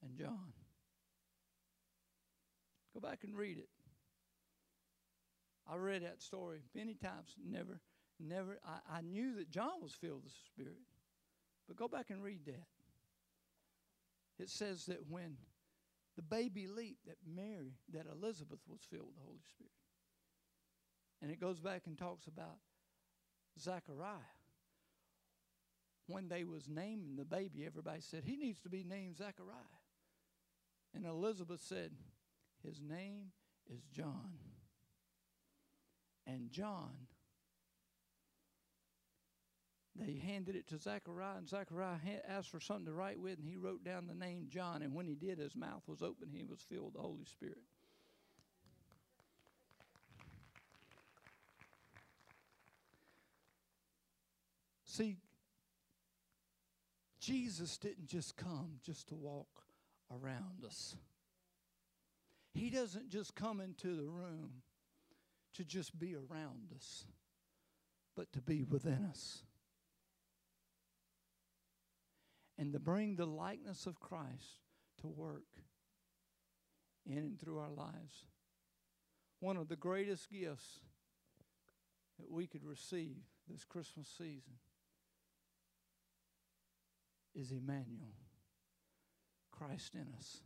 and 0.03 0.17
John. 0.17 0.53
Go 2.93 2.99
back 2.99 3.23
and 3.23 3.35
read 3.35 3.57
it. 3.57 3.69
I 5.69 5.77
read 5.77 6.03
that 6.03 6.21
story 6.21 6.59
many 6.75 6.93
times. 6.93 7.35
Never, 7.43 7.79
never. 8.19 8.59
I, 8.65 8.97
I 8.97 9.01
knew 9.01 9.35
that 9.35 9.49
John 9.49 9.81
was 9.81 9.93
filled 9.93 10.23
with 10.23 10.33
the 10.33 10.39
Spirit. 10.45 10.81
But 11.67 11.77
go 11.77 11.87
back 11.87 12.09
and 12.09 12.21
read 12.21 12.45
that. 12.45 12.67
It 14.39 14.49
says 14.49 14.85
that 14.87 15.09
when 15.09 15.37
the 16.15 16.21
baby 16.21 16.67
leaped, 16.67 17.05
that 17.07 17.17
Mary, 17.25 17.77
that 17.93 18.05
Elizabeth 18.11 18.59
was 18.67 18.81
filled 18.89 19.07
with 19.07 19.15
the 19.15 19.25
Holy 19.25 19.41
Spirit. 19.49 19.71
It 21.33 21.41
goes 21.41 21.59
back 21.59 21.81
and 21.87 21.97
talks 21.97 22.27
about 22.27 22.59
Zechariah. 23.59 24.19
When 26.05 26.27
they 26.27 26.43
was 26.43 26.69
naming 26.69 27.15
the 27.15 27.25
baby, 27.25 27.65
everybody 27.65 28.01
said, 28.01 28.21
he 28.23 28.35
needs 28.35 28.59
to 28.59 28.69
be 28.69 28.83
named 28.83 29.17
Zechariah. 29.17 29.81
And 30.93 31.07
Elizabeth 31.07 31.61
said, 31.61 31.89
his 32.63 32.79
name 32.83 33.31
is 33.67 33.81
John. 33.91 34.37
And 36.27 36.51
John, 36.51 36.91
they 39.95 40.21
handed 40.23 40.55
it 40.55 40.67
to 40.67 40.77
Zechariah, 40.77 41.37
and 41.39 41.49
Zechariah 41.49 41.97
asked 42.27 42.51
for 42.51 42.59
something 42.59 42.85
to 42.85 42.93
write 42.93 43.19
with, 43.19 43.39
and 43.39 43.47
he 43.47 43.57
wrote 43.57 43.83
down 43.83 44.05
the 44.05 44.13
name 44.13 44.45
John. 44.49 44.83
And 44.83 44.93
when 44.93 45.07
he 45.07 45.15
did, 45.15 45.39
his 45.39 45.55
mouth 45.55 45.81
was 45.87 46.03
open. 46.03 46.29
He 46.31 46.43
was 46.43 46.61
filled 46.61 46.85
with 46.85 46.93
the 46.93 47.01
Holy 47.01 47.25
Spirit. 47.25 47.63
See, 54.93 55.17
Jesus 57.19 57.79
didn't 57.79 58.05
just 58.05 58.37
come 58.37 58.73
just 58.85 59.07
to 59.07 59.15
walk 59.15 59.63
around 60.11 60.63
us. 60.63 60.95
He 62.53 62.69
doesn't 62.69 63.09
just 63.09 63.33
come 63.33 63.59
into 63.59 63.95
the 63.95 64.05
room 64.05 64.61
to 65.55 65.63
just 65.63 65.97
be 65.97 66.13
around 66.13 66.73
us, 66.75 67.05
but 68.15 68.31
to 68.33 68.41
be 68.41 68.61
within 68.61 69.07
us. 69.09 69.41
And 72.59 72.71
to 72.73 72.79
bring 72.79 73.15
the 73.15 73.25
likeness 73.25 73.87
of 73.87 73.99
Christ 73.99 74.59
to 75.01 75.07
work 75.07 75.57
in 77.03 77.17
and 77.17 77.39
through 77.41 77.57
our 77.57 77.71
lives. 77.71 78.27
One 79.39 79.57
of 79.57 79.69
the 79.69 79.75
greatest 79.75 80.29
gifts 80.31 80.81
that 82.19 82.29
we 82.29 82.45
could 82.45 82.63
receive 82.63 83.23
this 83.49 83.65
Christmas 83.65 84.07
season 84.07 84.53
is 87.35 87.51
Emmanuel, 87.51 88.15
Christ 89.51 89.95
in 89.95 90.07
us. 90.17 90.41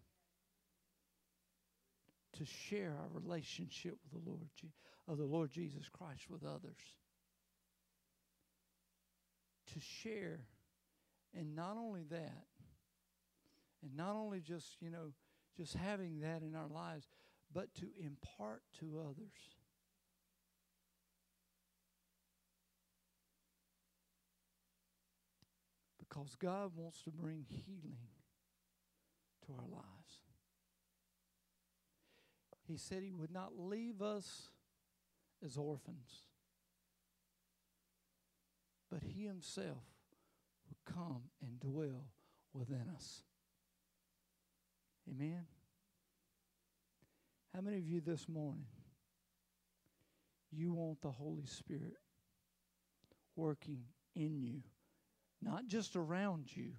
To 2.37 2.45
share 2.45 2.95
our 2.99 3.09
relationship 3.19 3.97
with 4.03 4.23
the 4.23 4.29
Lord 4.29 4.41
of 5.07 5.17
the 5.17 5.25
Lord 5.25 5.49
Jesus 5.51 5.89
Christ 5.89 6.29
with 6.29 6.43
others. 6.43 6.81
To 9.73 9.79
share, 9.79 10.41
and 11.33 11.55
not 11.55 11.77
only 11.77 12.03
that, 12.09 12.45
and 13.81 13.95
not 13.95 14.15
only 14.15 14.39
just, 14.39 14.81
you 14.81 14.89
know, 14.89 15.11
just 15.55 15.73
having 15.73 16.19
that 16.19 16.41
in 16.43 16.55
our 16.55 16.67
lives, 16.67 17.07
but 17.53 17.73
to 17.75 17.87
impart 17.99 18.61
to 18.79 18.99
others. 18.99 19.56
Because 26.07 26.35
God 26.35 26.71
wants 26.75 27.01
to 27.03 27.11
bring 27.11 27.45
healing 27.47 27.97
to 29.45 29.53
our 29.53 29.67
lives. 29.69 30.21
He 32.67 32.77
said 32.77 33.03
He 33.03 33.13
would 33.13 33.31
not 33.31 33.57
leave 33.57 34.01
us 34.01 34.51
as 35.45 35.57
orphans, 35.57 36.23
but 38.91 39.01
He 39.03 39.25
Himself 39.25 39.83
would 40.67 40.93
come 40.95 41.23
and 41.41 41.59
dwell 41.59 42.07
within 42.53 42.89
us. 42.95 43.23
Amen. 45.09 45.45
How 47.53 47.61
many 47.61 47.77
of 47.77 47.87
you 47.87 48.01
this 48.01 48.27
morning 48.27 48.65
you 50.51 50.73
want 50.73 51.01
the 51.01 51.11
Holy 51.11 51.45
Spirit 51.45 51.97
working 53.35 53.83
in 54.15 54.41
you, 54.41 54.61
not 55.41 55.67
just 55.67 55.95
around 55.95 56.55
you? 56.55 56.71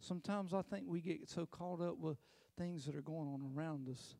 Sometimes 0.00 0.52
I 0.52 0.62
think 0.62 0.84
we 0.86 1.00
get 1.00 1.28
so 1.28 1.46
caught 1.46 1.80
up 1.80 1.98
with 1.98 2.18
things 2.58 2.84
that 2.86 2.96
are 2.96 3.02
going 3.02 3.28
on 3.28 3.52
around 3.56 3.88
us 3.88 4.16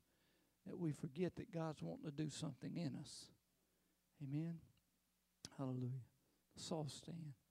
that 0.66 0.78
we 0.78 0.92
forget 0.92 1.35
that 1.37 1.52
God's 1.52 1.83
wanting 1.83 2.05
to 2.05 2.11
do 2.12 2.31
something 2.31 2.76
in 2.76 2.94
us. 3.00 3.26
Amen. 4.22 4.55
Hallelujah. 5.59 6.05
Let's 6.55 6.94
stand. 6.94 7.41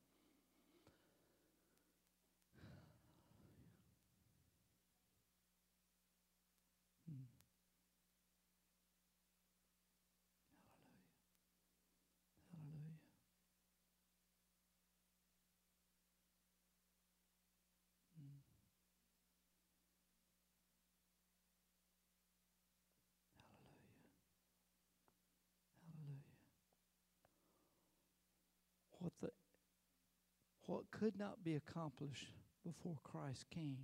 What 30.72 30.90
could 30.90 31.20
not 31.20 31.44
be 31.44 31.56
accomplished 31.56 32.32
before 32.66 32.96
Christ 33.04 33.46
came 33.54 33.80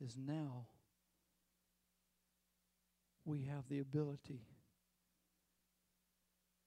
is 0.00 0.16
now 0.16 0.66
we 3.24 3.42
have 3.42 3.64
the 3.68 3.80
ability. 3.80 4.46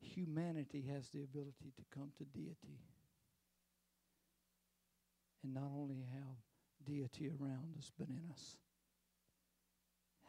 Humanity 0.02 0.84
has 0.94 1.08
the 1.10 1.24
ability 1.24 1.72
to 1.78 1.98
come 1.98 2.12
to 2.18 2.26
deity. 2.26 2.82
And 5.44 5.54
not 5.54 5.72
only 5.78 6.04
have 6.12 6.86
deity 6.86 7.30
around 7.30 7.76
us 7.78 7.90
but 7.98 8.10
in 8.10 8.20
us. 8.34 8.58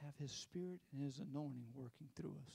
Have 0.04 0.14
his 0.20 0.30
spirit 0.30 0.78
and 0.92 1.02
his 1.02 1.18
anointing 1.18 1.66
working 1.74 2.06
through 2.14 2.36
us 2.46 2.54